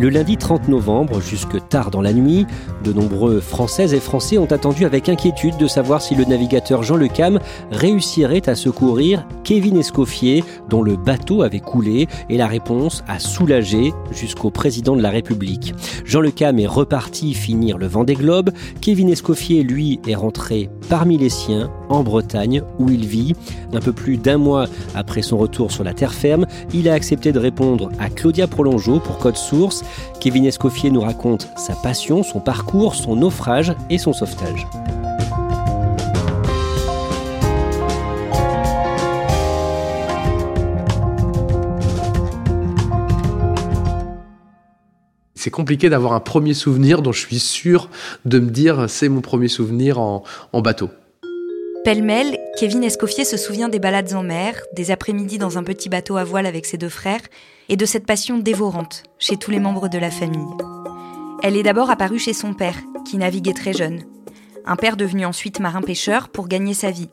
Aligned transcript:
Le 0.00 0.08
lundi 0.08 0.38
30 0.38 0.68
novembre, 0.68 1.20
jusque 1.20 1.58
tard 1.68 1.90
dans 1.90 2.00
la 2.00 2.14
nuit, 2.14 2.46
de 2.84 2.90
nombreux 2.90 3.38
Françaises 3.38 3.92
et 3.92 4.00
Français 4.00 4.38
ont 4.38 4.46
attendu 4.46 4.86
avec 4.86 5.10
inquiétude 5.10 5.58
de 5.58 5.66
savoir 5.66 6.00
si 6.00 6.14
le 6.14 6.24
navigateur 6.24 6.82
Jean 6.82 6.96
Le 6.96 7.06
Cam 7.06 7.38
réussirait 7.70 8.48
à 8.48 8.54
secourir 8.54 9.26
Kevin 9.44 9.76
Escoffier, 9.76 10.42
dont 10.70 10.80
le 10.80 10.96
bateau 10.96 11.42
avait 11.42 11.60
coulé, 11.60 12.08
et 12.30 12.38
la 12.38 12.46
réponse 12.46 13.04
a 13.08 13.18
soulagé 13.18 13.92
jusqu'au 14.10 14.48
président 14.48 14.96
de 14.96 15.02
la 15.02 15.10
République. 15.10 15.74
Jean 16.06 16.22
Le 16.22 16.30
Cam 16.30 16.58
est 16.58 16.66
reparti 16.66 17.34
finir 17.34 17.76
le 17.76 17.86
Vendée 17.86 18.14
Globe. 18.14 18.52
Kevin 18.80 19.10
Escoffier, 19.10 19.62
lui, 19.64 20.00
est 20.06 20.14
rentré 20.14 20.70
parmi 20.88 21.18
les 21.18 21.28
siens 21.28 21.70
en 21.90 22.02
Bretagne, 22.02 22.62
où 22.78 22.88
il 22.88 23.04
vit. 23.04 23.34
Un 23.72 23.80
peu 23.80 23.92
plus 23.92 24.16
d'un 24.16 24.38
mois 24.38 24.66
après 24.94 25.22
son 25.22 25.36
retour 25.36 25.70
sur 25.70 25.84
la 25.84 25.92
terre 25.92 26.14
ferme, 26.14 26.46
il 26.72 26.88
a 26.88 26.94
accepté 26.94 27.32
de 27.32 27.38
répondre 27.38 27.90
à 27.98 28.08
Claudia 28.08 28.46
Prolongeau 28.46 28.98
pour 28.98 29.18
Code 29.18 29.36
Source. 29.36 29.84
Kevin 30.20 30.44
Escoffier 30.44 30.90
nous 30.90 31.00
raconte 31.00 31.48
sa 31.56 31.74
passion, 31.74 32.22
son 32.22 32.40
parcours, 32.40 32.94
son 32.94 33.16
naufrage 33.16 33.74
et 33.88 33.98
son 33.98 34.12
sauvetage. 34.12 34.66
C'est 45.34 45.50
compliqué 45.50 45.88
d'avoir 45.88 46.12
un 46.12 46.20
premier 46.20 46.52
souvenir 46.52 47.00
dont 47.00 47.12
je 47.12 47.20
suis 47.26 47.38
sûr 47.38 47.88
de 48.26 48.38
me 48.40 48.50
dire 48.50 48.90
c'est 48.90 49.08
mon 49.08 49.22
premier 49.22 49.48
souvenir 49.48 49.98
en, 49.98 50.22
en 50.52 50.60
bateau. 50.60 50.90
Pêle-mêle, 51.82 52.36
Kevin 52.58 52.84
Escoffier 52.84 53.24
se 53.24 53.38
souvient 53.38 53.70
des 53.70 53.78
balades 53.78 54.12
en 54.12 54.22
mer, 54.22 54.60
des 54.74 54.90
après-midi 54.90 55.38
dans 55.38 55.56
un 55.56 55.62
petit 55.62 55.88
bateau 55.88 56.18
à 56.18 56.24
voile 56.24 56.44
avec 56.44 56.66
ses 56.66 56.76
deux 56.76 56.90
frères, 56.90 57.22
et 57.70 57.76
de 57.76 57.86
cette 57.86 58.04
passion 58.04 58.36
dévorante 58.36 59.04
chez 59.18 59.36
tous 59.36 59.50
les 59.50 59.60
membres 59.60 59.88
de 59.88 59.96
la 59.96 60.10
famille. 60.10 60.44
Elle 61.42 61.56
est 61.56 61.62
d'abord 61.62 61.88
apparue 61.88 62.18
chez 62.18 62.34
son 62.34 62.52
père, 62.52 62.76
qui 63.06 63.16
naviguait 63.16 63.54
très 63.54 63.72
jeune. 63.72 64.02
Un 64.66 64.76
père 64.76 64.96
devenu 64.96 65.24
ensuite 65.24 65.60
marin-pêcheur 65.60 66.28
pour 66.28 66.48
gagner 66.48 66.74
sa 66.74 66.90
vie. 66.90 67.08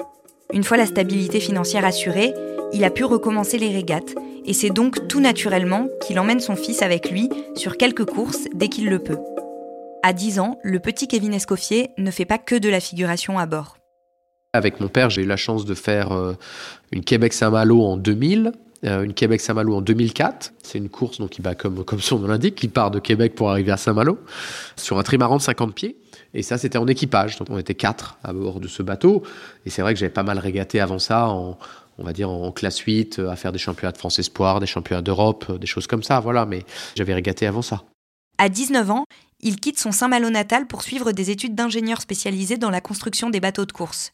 Une 0.52 0.64
fois 0.64 0.76
la 0.76 0.88
stabilité 0.88 1.40
financière 1.40 1.86
assurée, 1.86 2.34
il 2.74 2.84
a 2.84 2.90
pu 2.90 3.06
recommencer 3.06 3.58
les 3.58 3.72
régates, 3.72 4.16
et 4.46 4.54
c'est 4.54 4.72
donc 4.72 5.08
tout 5.08 5.22
naturellement 5.22 5.88
qu'il 6.02 6.20
emmène 6.20 6.40
son 6.40 6.56
fils 6.56 6.82
avec 6.82 7.12
lui 7.12 7.30
sur 7.56 7.78
quelques 7.78 8.06
courses 8.06 8.46
dès 8.54 8.68
qu'il 8.68 8.90
le 8.90 9.00
peut. 9.00 9.20
À 10.04 10.12
10 10.12 10.40
ans, 10.40 10.58
le 10.64 10.80
petit 10.80 11.08
Kevin 11.08 11.34
Escoffier 11.34 11.92
ne 11.98 12.12
fait 12.12 12.26
pas 12.26 12.38
que 12.38 12.56
de 12.56 12.70
la 12.70 12.80
figuration 12.80 13.38
à 13.38 13.46
bord. 13.46 13.78
Avec 14.54 14.80
mon 14.80 14.88
père, 14.88 15.10
j'ai 15.10 15.22
eu 15.22 15.28
la 15.28 15.38
chance 15.38 15.66
de 15.66 15.76
faire 15.76 16.12
euh, 16.14 16.34
une 16.92 17.04
Québec-Saint-Malo 17.04 17.82
en 17.84 17.98
2000, 17.98 18.48
euh, 18.48 18.52
une 18.84 19.14
Québec-Saint-Malo 19.14 19.76
en 19.76 19.82
2004. 19.82 20.54
C'est 20.64 20.78
une 20.78 20.90
course 20.90 21.20
donc 21.20 21.32
qui 21.32 21.42
comme, 21.58 21.84
comme 21.84 22.00
son 22.00 22.20
nom 22.20 22.28
l'indique, 22.28 22.56
qui 22.56 22.68
part 22.68 22.92
de 22.92 23.00
Québec 23.00 23.36
pour 23.36 23.50
arriver 23.50 23.72
à 23.72 23.78
Saint-Malo, 23.78 24.20
sur 24.76 24.98
un 25.00 25.04
trimaran 25.04 25.38
de 25.38 25.42
50 25.42 25.74
pieds. 25.74 25.98
Et 26.34 26.44
ça, 26.44 26.58
c'était 26.58 26.78
en 26.78 26.88
équipage. 26.88 27.38
Donc 27.38 27.50
on 27.50 27.58
était 27.58 27.76
quatre 27.76 28.18
à 28.24 28.34
bord 28.34 28.60
de 28.60 28.68
ce 28.68 28.84
bateau. 28.84 29.24
Et 29.66 29.70
c'est 29.70 29.82
vrai 29.82 29.94
que 29.94 30.00
j'avais 30.00 30.12
pas 30.12 30.24
mal 30.24 30.38
régaté 30.40 30.80
avant 30.80 31.00
ça 31.00 31.28
on 31.98 32.04
va 32.04 32.14
dire 32.14 32.30
en 32.30 32.52
classe 32.52 32.80
8, 32.80 33.20
à 33.20 33.36
faire 33.36 33.52
des 33.52 33.60
championnats 33.60 33.92
de 33.92 33.98
France 33.98 34.20
Espoir, 34.20 34.60
des 34.60 34.68
championnats 34.68 35.02
d'Europe, 35.02 35.58
des 35.60 35.68
choses 35.68 35.88
comme 35.88 36.04
ça, 36.04 36.20
voilà, 36.20 36.46
mais 36.46 36.64
j'avais 36.96 37.14
régaté 37.14 37.48
avant 37.48 37.62
ça. 37.62 37.84
À 38.38 38.50
19 38.50 38.92
ans, 38.92 39.06
il 39.40 39.60
quitte 39.60 39.80
son 39.80 39.92
Saint-Malo 39.92 40.30
natal 40.30 40.68
pour 40.68 40.84
suivre 40.84 41.12
des 41.12 41.32
études 41.32 41.56
d'ingénieur 41.56 42.02
spécialisé 42.02 42.58
dans 42.58 42.70
la 42.70 42.82
construction 42.82 43.30
des 43.30 43.40
bateaux 43.40 43.66
de 43.66 43.72
course. 43.72 44.12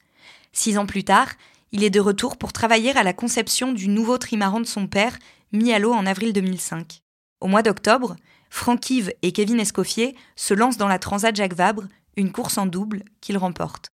Six 0.53 0.77
ans 0.77 0.85
plus 0.85 1.03
tard, 1.03 1.27
il 1.73 1.83
est 1.83 1.89
de 1.89 1.99
retour 1.99 2.37
pour 2.37 2.53
travailler 2.53 2.95
à 2.95 3.03
la 3.03 3.13
conception 3.13 3.73
du 3.73 3.89
nouveau 3.89 4.19
trimaran 4.19 4.61
de 4.61 4.65
son 4.65 4.87
père, 4.87 5.17
mis 5.51 5.73
à 5.73 5.79
l'eau 5.79 5.91
en 5.91 6.05
avril 6.05 6.31
2005. 6.31 7.01
Au 7.41 7.47
mois 7.47 7.63
d'octobre, 7.63 8.15
Franck 8.51 8.89
Yves 8.91 9.11
et 9.23 9.31
Kevin 9.31 9.59
Escoffier 9.59 10.15
se 10.35 10.53
lancent 10.53 10.77
dans 10.77 10.87
la 10.87 10.99
Transat 10.99 11.35
Jacques 11.35 11.55
Vabre, 11.55 11.85
une 12.15 12.31
course 12.31 12.59
en 12.59 12.67
double 12.67 13.03
qu'ils 13.21 13.39
remportent. 13.39 13.87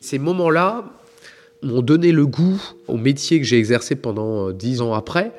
Ces 0.00 0.18
moments-là 0.18 0.90
m'ont 1.62 1.82
donné 1.82 2.12
le 2.12 2.26
goût 2.26 2.60
au 2.86 2.96
métier 2.96 3.38
que 3.38 3.46
j'ai 3.46 3.58
exercé 3.58 3.94
pendant 3.94 4.50
dix 4.50 4.80
ans 4.80 4.94
après. 4.94 5.34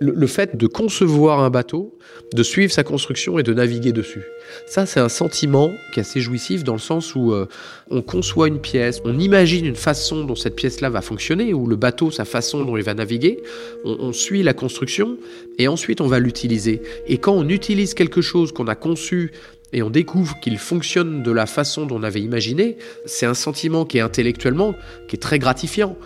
Le, 0.00 0.26
fait 0.26 0.56
de 0.56 0.66
concevoir 0.66 1.40
un 1.40 1.48
bateau, 1.48 1.96
de 2.34 2.42
suivre 2.42 2.70
sa 2.70 2.84
construction 2.84 3.38
et 3.38 3.42
de 3.42 3.54
naviguer 3.54 3.92
dessus. 3.92 4.24
Ça, 4.66 4.84
c'est 4.84 5.00
un 5.00 5.08
sentiment 5.08 5.72
qui 5.92 6.00
est 6.00 6.02
assez 6.02 6.20
jouissif 6.20 6.64
dans 6.64 6.74
le 6.74 6.78
sens 6.78 7.14
où 7.14 7.32
euh, 7.32 7.46
on 7.90 8.02
conçoit 8.02 8.48
une 8.48 8.60
pièce, 8.60 9.00
on 9.04 9.18
imagine 9.18 9.64
une 9.64 9.76
façon 9.76 10.24
dont 10.24 10.34
cette 10.34 10.54
pièce-là 10.54 10.90
va 10.90 11.00
fonctionner, 11.00 11.54
ou 11.54 11.66
le 11.66 11.76
bateau, 11.76 12.10
sa 12.10 12.26
façon 12.26 12.64
dont 12.64 12.76
il 12.76 12.82
va 12.82 12.92
naviguer, 12.92 13.42
on, 13.84 13.96
on 14.00 14.12
suit 14.12 14.42
la 14.42 14.52
construction 14.52 15.16
et 15.58 15.66
ensuite 15.66 16.02
on 16.02 16.08
va 16.08 16.18
l'utiliser. 16.18 16.82
Et 17.06 17.16
quand 17.16 17.32
on 17.32 17.48
utilise 17.48 17.94
quelque 17.94 18.20
chose 18.20 18.52
qu'on 18.52 18.68
a 18.68 18.74
conçu 18.74 19.32
et 19.72 19.82
on 19.82 19.90
découvre 19.90 20.38
qu'il 20.40 20.58
fonctionne 20.58 21.22
de 21.22 21.30
la 21.30 21.46
façon 21.46 21.86
dont 21.86 21.96
on 21.96 22.02
avait 22.02 22.22
imaginé, 22.22 22.76
c'est 23.04 23.26
un 23.26 23.34
sentiment 23.34 23.84
qui 23.84 23.98
est 23.98 24.00
intellectuellement, 24.00 24.74
qui 25.08 25.16
est 25.16 25.20
très 25.20 25.38
gratifiant. 25.38 25.96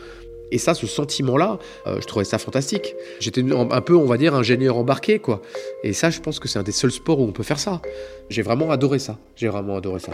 Et 0.51 0.59
ça, 0.59 0.75
ce 0.75 0.87
sentiment-là, 0.87 1.59
euh, 1.87 2.01
je 2.01 2.07
trouvais 2.07 2.25
ça 2.25 2.39
fantastique. 2.39 2.95
J'étais 3.21 3.43
un 3.53 3.81
peu, 3.81 3.97
on 3.97 4.07
va 4.07 4.17
dire, 4.17 4.35
ingénieur 4.35 4.77
embarqué, 4.77 5.19
quoi. 5.19 5.43
Et 5.85 5.93
ça, 5.93 6.11
je 6.11 6.21
pense 6.21 6.39
que 6.39 6.49
c'est 6.49 6.59
un 6.59 6.63
des 6.63 6.73
seuls 6.73 6.91
sports 6.91 7.21
où 7.21 7.25
on 7.25 7.33
peut 7.33 7.43
faire 7.43 7.61
ça. 7.61 7.81
J'ai 8.29 8.43
vraiment 8.43 8.71
adoré 8.71 8.99
ça. 8.99 9.19
J'ai 9.37 9.49
vraiment 9.49 9.77
adoré 9.77 10.01
ça. 10.01 10.13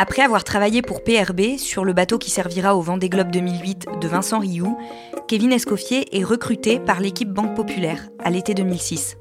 Après 0.00 0.22
avoir 0.22 0.44
travaillé 0.44 0.80
pour 0.80 1.02
PRB 1.02 1.58
sur 1.58 1.84
le 1.84 1.92
bateau 1.92 2.18
qui 2.18 2.30
servira 2.30 2.76
au 2.76 2.80
Vendée 2.80 3.08
Globe 3.08 3.32
2008 3.32 3.86
de 4.00 4.06
Vincent 4.06 4.38
Rioux, 4.38 4.78
Kevin 5.26 5.52
Escoffier 5.52 6.16
est 6.16 6.22
recruté 6.22 6.78
par 6.78 7.00
l'équipe 7.00 7.32
Banque 7.32 7.56
Populaire 7.56 8.08
à 8.22 8.30
l'été 8.30 8.54
2006. 8.54 9.16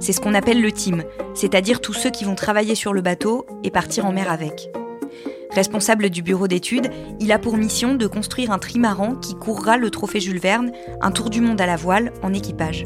C'est 0.00 0.14
ce 0.14 0.20
qu'on 0.22 0.32
appelle 0.32 0.62
le 0.62 0.72
team, 0.72 1.04
c'est-à-dire 1.34 1.82
tous 1.82 1.92
ceux 1.92 2.10
qui 2.10 2.24
vont 2.24 2.34
travailler 2.34 2.74
sur 2.74 2.94
le 2.94 3.02
bateau 3.02 3.44
et 3.62 3.70
partir 3.70 4.06
en 4.06 4.12
mer 4.12 4.32
avec. 4.32 4.70
Responsable 5.56 6.10
du 6.10 6.20
bureau 6.20 6.48
d'études, 6.48 6.90
il 7.18 7.32
a 7.32 7.38
pour 7.38 7.56
mission 7.56 7.94
de 7.94 8.06
construire 8.06 8.50
un 8.50 8.58
trimaran 8.58 9.14
qui 9.14 9.34
courra 9.34 9.78
le 9.78 9.88
trophée 9.88 10.20
Jules 10.20 10.38
Verne, 10.38 10.70
un 11.00 11.10
tour 11.10 11.30
du 11.30 11.40
monde 11.40 11.58
à 11.62 11.64
la 11.64 11.76
voile 11.76 12.12
en 12.22 12.34
équipage. 12.34 12.84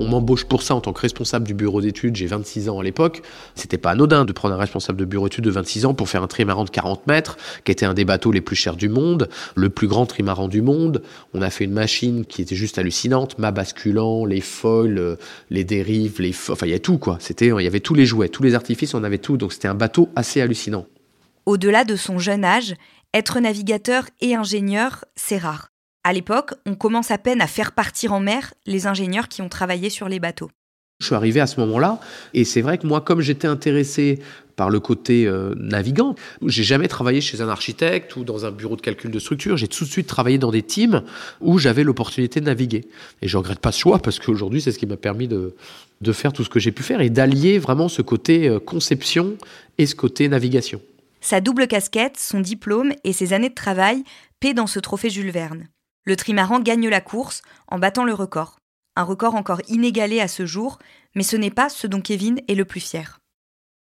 On 0.00 0.08
m'embauche 0.08 0.46
pour 0.46 0.62
ça 0.62 0.74
en 0.74 0.80
tant 0.80 0.94
que 0.94 1.00
responsable 1.02 1.46
du 1.46 1.52
bureau 1.52 1.82
d'études, 1.82 2.16
j'ai 2.16 2.26
26 2.26 2.70
ans 2.70 2.78
à 2.78 2.82
l'époque. 2.82 3.20
C'était 3.54 3.76
pas 3.76 3.90
anodin 3.90 4.24
de 4.24 4.32
prendre 4.32 4.54
un 4.54 4.58
responsable 4.58 4.98
de 4.98 5.04
bureau 5.04 5.28
d'études 5.28 5.44
de 5.44 5.50
26 5.50 5.84
ans 5.84 5.92
pour 5.92 6.08
faire 6.08 6.22
un 6.22 6.26
trimaran 6.26 6.64
de 6.64 6.70
40 6.70 7.06
mètres, 7.06 7.36
qui 7.64 7.70
était 7.70 7.84
un 7.84 7.92
des 7.92 8.06
bateaux 8.06 8.32
les 8.32 8.40
plus 8.40 8.56
chers 8.56 8.76
du 8.76 8.88
monde, 8.88 9.28
le 9.56 9.68
plus 9.68 9.88
grand 9.88 10.06
trimaran 10.06 10.48
du 10.48 10.62
monde. 10.62 11.02
On 11.34 11.42
a 11.42 11.50
fait 11.50 11.64
une 11.64 11.74
machine 11.74 12.24
qui 12.24 12.40
était 12.40 12.54
juste 12.56 12.78
hallucinante, 12.78 13.38
mât 13.38 13.50
basculant, 13.50 14.24
les 14.24 14.40
foils, 14.40 15.18
les 15.50 15.64
dérives, 15.64 16.22
les 16.22 16.34
enfin 16.48 16.64
il 16.64 16.72
y 16.72 16.74
a 16.74 16.78
tout 16.78 16.96
quoi. 16.96 17.18
C'était, 17.20 17.48
il 17.48 17.62
y 17.62 17.66
avait 17.66 17.80
tous 17.80 17.94
les 17.94 18.06
jouets, 18.06 18.30
tous 18.30 18.42
les 18.42 18.54
artifices, 18.54 18.94
on 18.94 19.04
avait 19.04 19.18
tout. 19.18 19.36
Donc 19.36 19.52
c'était 19.52 19.68
un 19.68 19.74
bateau 19.74 20.08
assez 20.16 20.40
hallucinant. 20.40 20.86
Au-delà 21.44 21.84
de 21.84 21.96
son 21.96 22.18
jeune 22.18 22.46
âge, 22.46 22.74
être 23.12 23.38
navigateur 23.38 24.06
et 24.22 24.34
ingénieur, 24.34 25.04
c'est 25.14 25.36
rare. 25.36 25.69
À 26.02 26.14
l'époque, 26.14 26.54
on 26.64 26.76
commence 26.76 27.10
à 27.10 27.18
peine 27.18 27.42
à 27.42 27.46
faire 27.46 27.72
partir 27.72 28.14
en 28.14 28.20
mer 28.20 28.54
les 28.64 28.86
ingénieurs 28.86 29.28
qui 29.28 29.42
ont 29.42 29.50
travaillé 29.50 29.90
sur 29.90 30.08
les 30.08 30.18
bateaux. 30.18 30.50
Je 30.98 31.06
suis 31.06 31.14
arrivé 31.14 31.40
à 31.40 31.46
ce 31.46 31.60
moment-là, 31.60 31.98
et 32.34 32.44
c'est 32.44 32.60
vrai 32.62 32.78
que 32.78 32.86
moi, 32.86 33.00
comme 33.00 33.20
j'étais 33.20 33.46
intéressé 33.46 34.18
par 34.56 34.68
le 34.68 34.80
côté 34.80 35.26
euh, 35.26 35.54
navigant, 35.56 36.14
j'ai 36.46 36.62
jamais 36.62 36.88
travaillé 36.88 37.20
chez 37.20 37.40
un 37.40 37.48
architecte 37.48 38.16
ou 38.16 38.24
dans 38.24 38.44
un 38.44 38.50
bureau 38.50 38.76
de 38.76 38.82
calcul 38.82 39.10
de 39.10 39.18
structure. 39.18 39.56
J'ai 39.56 39.68
tout 39.68 39.84
de 39.84 39.90
suite 39.90 40.06
travaillé 40.06 40.36
dans 40.36 40.50
des 40.50 40.62
teams 40.62 41.02
où 41.40 41.58
j'avais 41.58 41.84
l'opportunité 41.84 42.40
de 42.40 42.46
naviguer. 42.46 42.86
Et 43.22 43.28
je 43.28 43.36
regrette 43.38 43.60
pas 43.60 43.72
ce 43.72 43.80
choix 43.80 43.98
parce 43.98 44.18
qu'aujourd'hui, 44.18 44.60
c'est 44.60 44.72
ce 44.72 44.78
qui 44.78 44.86
m'a 44.86 44.98
permis 44.98 45.28
de, 45.28 45.54
de 46.00 46.12
faire 46.12 46.32
tout 46.32 46.44
ce 46.44 46.50
que 46.50 46.60
j'ai 46.60 46.72
pu 46.72 46.82
faire 46.82 47.00
et 47.00 47.08
d'allier 47.08 47.58
vraiment 47.58 47.88
ce 47.88 48.02
côté 48.02 48.48
euh, 48.48 48.58
conception 48.58 49.36
et 49.78 49.86
ce 49.86 49.94
côté 49.94 50.28
navigation. 50.28 50.82
Sa 51.22 51.40
double 51.40 51.66
casquette, 51.66 52.18
son 52.18 52.40
diplôme 52.40 52.92
et 53.04 53.14
ses 53.14 53.32
années 53.32 53.48
de 53.50 53.54
travail 53.54 54.02
paient 54.40 54.54
dans 54.54 54.66
ce 54.66 54.78
trophée 54.78 55.08
Jules 55.08 55.30
Verne. 55.30 55.68
Le 56.10 56.16
trimaran 56.16 56.58
gagne 56.58 56.88
la 56.88 57.00
course 57.00 57.40
en 57.68 57.78
battant 57.78 58.02
le 58.02 58.12
record 58.12 58.56
un 58.96 59.04
record 59.04 59.36
encore 59.36 59.60
inégalé 59.68 60.20
à 60.20 60.26
ce 60.26 60.44
jour, 60.44 60.80
mais 61.14 61.22
ce 61.22 61.36
n'est 61.36 61.52
pas 61.52 61.68
ce 61.68 61.86
dont 61.86 62.00
Kevin 62.00 62.40
est 62.48 62.56
le 62.56 62.64
plus 62.64 62.80
fier. 62.80 63.20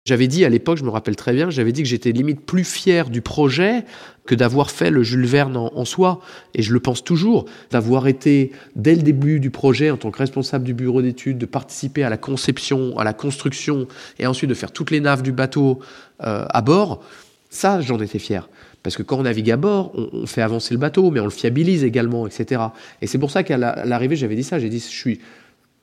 J'avais 0.06 0.28
dit 0.28 0.46
à 0.46 0.50
l'époque, 0.50 0.78
je 0.78 0.84
me 0.84 0.92
rappelle 0.92 1.16
très 1.16 1.34
bien, 1.34 1.50
j'avais 1.50 1.72
dit 1.72 1.82
que 1.82 1.90
j'étais 1.90 2.12
limite 2.12 2.46
plus 2.46 2.64
fier 2.64 3.10
du 3.10 3.22
projet 3.22 3.84
que 4.28 4.36
d'avoir 4.36 4.70
fait 4.70 4.92
le 4.92 5.02
Jules 5.02 5.26
Verne 5.26 5.58
en, 5.58 5.86
soi. 5.86 6.22
Et 6.54 6.62
je 6.62 6.72
le 6.72 6.80
pense 6.80 7.04
toujours, 7.04 7.46
d'avoir 7.72 8.08
été, 8.08 8.52
dès 8.76 8.94
le 8.94 9.02
début 9.02 9.40
du 9.40 9.50
projet, 9.50 9.90
en 9.90 9.98
tant 9.98 10.12
que 10.12 10.20
responsable 10.20 10.66
du 10.66 10.76
bureau 10.76 11.02
d'études, 11.02 11.40
de 11.40 11.48
participer 11.48 12.04
à 12.04 12.12
la 12.12 12.18
conception, 12.18 12.96
à 13.00 13.04
la 13.04 13.14
construction, 13.14 13.88
et 14.20 14.28
ensuite 14.28 14.52
de 14.52 14.56
faire 14.56 14.72
toutes 14.72 14.92
les 14.92 15.00
naves 15.00 15.24
du 15.24 15.32
bateau 15.32 15.80
euh, 16.22 16.46
à 16.48 16.62
bord, 16.62 17.04
ça, 17.50 17.82
j'en 17.82 18.00
étais 18.00 18.20
fier. 18.20 18.48
Parce 18.84 18.96
que 18.96 19.04
quand 19.04 19.18
on 19.18 19.24
navigue 19.24 19.52
à 19.52 19.58
bord, 19.58 19.92
on, 19.96 20.26
fait 20.26 20.42
avancer 20.42 20.74
le 20.74 20.80
bateau, 20.80 21.12
mais 21.12 21.20
on 21.20 21.26
le 21.26 21.30
fiabilise 21.30 21.84
également, 21.84 22.28
etc. 22.28 22.62
Et 23.02 23.08
c'est 23.08 23.18
pour 23.18 23.32
ça 23.32 23.44
qu'à 23.44 23.58
l'arrivée, 23.58 24.16
j'avais 24.16 24.36
dit 24.36 24.44
ça. 24.44 24.58
J'ai 24.60 24.70
dit, 24.70 24.80
je 24.80 24.86
suis, 24.86 25.20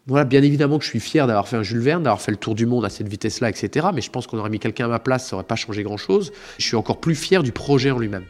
voilà, 0.07 0.25
bien 0.25 0.43
évidemment 0.43 0.79
que 0.79 0.85
je 0.85 0.91
suis 0.91 1.01
fier 1.01 1.27
d'avoir 1.27 1.47
fait 1.49 1.57
un 1.57 1.63
Jules 1.63 1.81
Verne, 1.81 2.03
d'avoir 2.03 2.23
fait 2.23 2.31
le 2.31 2.39
tour 2.39 2.55
du 2.55 2.65
monde 2.65 2.85
à 2.85 2.89
cette 2.89 3.09
vitesse-là, 3.09 3.51
etc. 3.51 3.89
Mais 3.95 4.01
je 4.01 4.11
pense 4.11 4.27
qu'on 4.27 4.39
aurait 4.39 4.51
mis 4.51 4.59
quelqu'un 4.59 4.87
à 4.87 4.89
ma 4.89 4.99
place, 4.99 5.29
ça 5.29 5.37
n'aurait 5.37 5.47
pas 5.47 5.57
changé 5.57 5.83
grand-chose. 5.83 6.33
Je 6.59 6.65
suis 6.65 6.77
encore 6.77 7.01
plus 7.01 7.15
fier 7.15 7.43
du 7.43 7.53
projet 7.53 7.91
en 7.91 7.99
lui-même. 7.99 8.25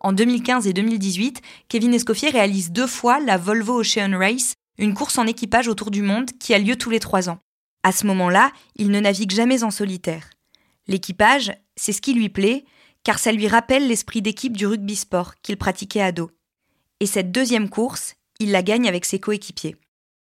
En 0.00 0.12
2015 0.12 0.66
et 0.68 0.72
2018, 0.72 1.42
Kevin 1.68 1.92
Escoffier 1.92 2.30
réalise 2.30 2.70
deux 2.70 2.86
fois 2.86 3.18
la 3.20 3.36
Volvo 3.36 3.80
Ocean 3.80 4.16
Race, 4.16 4.54
une 4.78 4.94
course 4.94 5.18
en 5.18 5.26
équipage 5.26 5.66
autour 5.66 5.90
du 5.90 6.02
monde 6.02 6.30
qui 6.38 6.54
a 6.54 6.58
lieu 6.58 6.76
tous 6.76 6.90
les 6.90 7.00
trois 7.00 7.28
ans. 7.28 7.38
À 7.82 7.92
ce 7.92 8.06
moment-là, 8.06 8.52
il 8.76 8.90
ne 8.90 9.00
navigue 9.00 9.32
jamais 9.32 9.62
en 9.62 9.70
solitaire. 9.70 10.30
L'équipage, 10.86 11.52
c'est 11.76 11.92
ce 11.92 12.00
qui 12.00 12.14
lui 12.14 12.28
plaît, 12.28 12.64
car 13.04 13.18
ça 13.18 13.32
lui 13.32 13.48
rappelle 13.48 13.86
l'esprit 13.88 14.22
d'équipe 14.22 14.56
du 14.56 14.66
rugby 14.66 14.96
sport 14.96 15.34
qu'il 15.42 15.56
pratiquait 15.56 16.00
à 16.00 16.12
dos. 16.12 16.30
Et 17.00 17.06
cette 17.06 17.30
deuxième 17.30 17.68
course, 17.68 18.16
il 18.40 18.50
la 18.50 18.62
gagne 18.62 18.88
avec 18.88 19.04
ses 19.04 19.20
coéquipiers. 19.20 19.76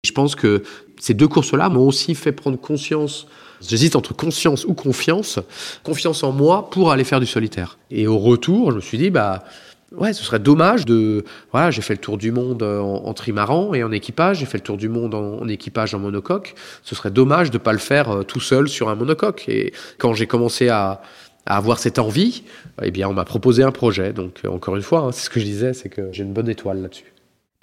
Je 0.04 0.12
pense 0.12 0.34
que 0.34 0.62
ces 1.00 1.14
deux 1.14 1.28
courses-là 1.28 1.68
m'ont 1.68 1.86
aussi 1.86 2.14
fait 2.14 2.32
prendre 2.32 2.58
conscience, 2.58 3.26
j'hésite 3.60 3.96
entre 3.96 4.14
conscience 4.14 4.64
ou 4.64 4.74
confiance, 4.74 5.38
confiance 5.82 6.22
en 6.22 6.32
moi 6.32 6.70
pour 6.70 6.92
aller 6.92 7.04
faire 7.04 7.20
du 7.20 7.26
solitaire. 7.26 7.78
Et 7.90 8.06
au 8.06 8.18
retour, 8.18 8.70
je 8.70 8.76
me 8.76 8.80
suis 8.80 8.98
dit, 8.98 9.10
bah, 9.10 9.44
Ouais, 9.92 10.12
ce 10.12 10.22
serait 10.22 10.38
dommage 10.38 10.84
de. 10.84 11.24
Voilà, 11.50 11.70
j'ai 11.70 11.80
fait 11.80 11.94
le 11.94 12.00
tour 12.00 12.18
du 12.18 12.30
monde 12.30 12.62
en, 12.62 13.14
trimaran 13.14 13.72
et 13.72 13.82
en 13.82 13.90
équipage. 13.90 14.40
J'ai 14.40 14.46
fait 14.46 14.58
le 14.58 14.62
tour 14.62 14.76
du 14.76 14.88
monde 14.88 15.14
en, 15.14 15.48
équipage 15.48 15.94
en 15.94 15.98
monocoque. 15.98 16.54
Ce 16.82 16.94
serait 16.94 17.10
dommage 17.10 17.50
de 17.50 17.56
ne 17.56 17.62
pas 17.62 17.72
le 17.72 17.78
faire 17.78 18.10
euh, 18.10 18.22
tout 18.22 18.40
seul 18.40 18.68
sur 18.68 18.90
un 18.90 18.94
monocoque. 18.94 19.48
Et 19.48 19.72
quand 19.96 20.12
j'ai 20.12 20.26
commencé 20.26 20.68
à, 20.68 21.00
avoir 21.46 21.78
cette 21.78 21.98
envie, 21.98 22.42
eh 22.82 22.90
bien, 22.90 23.08
on 23.08 23.14
m'a 23.14 23.24
proposé 23.24 23.62
un 23.62 23.72
projet. 23.72 24.12
Donc, 24.12 24.40
euh, 24.44 24.50
encore 24.50 24.76
une 24.76 24.82
fois, 24.82 25.00
hein, 25.00 25.12
c'est 25.12 25.24
ce 25.24 25.30
que 25.30 25.40
je 25.40 25.46
disais, 25.46 25.72
c'est 25.72 25.88
que 25.88 26.12
j'ai 26.12 26.22
une 26.22 26.34
bonne 26.34 26.50
étoile 26.50 26.82
là-dessus. 26.82 27.14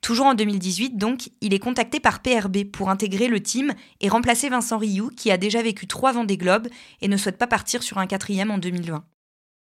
Toujours 0.02 0.26
en 0.26 0.34
2018, 0.34 0.98
donc, 0.98 1.30
il 1.42 1.54
est 1.54 1.60
contacté 1.60 2.00
par 2.00 2.24
PRB 2.24 2.64
pour 2.64 2.90
intégrer 2.90 3.28
le 3.28 3.40
team 3.40 3.74
et 4.02 4.10
remplacer 4.10 4.50
Vincent 4.50 4.80
Rioux, 4.80 5.12
qui 5.16 5.30
a 5.30 5.38
déjà 5.38 5.62
vécu 5.62 5.86
trois 5.86 6.12
Vendée 6.12 6.38
Globe 6.38 6.68
et 7.02 7.08
ne 7.08 7.18
souhaite 7.18 7.38
pas 7.38 7.48
partir 7.48 7.84
sur 7.84 8.00
un 8.00 8.08
quatrième 8.08 8.50
en 8.50 8.58
2020. 8.58 9.04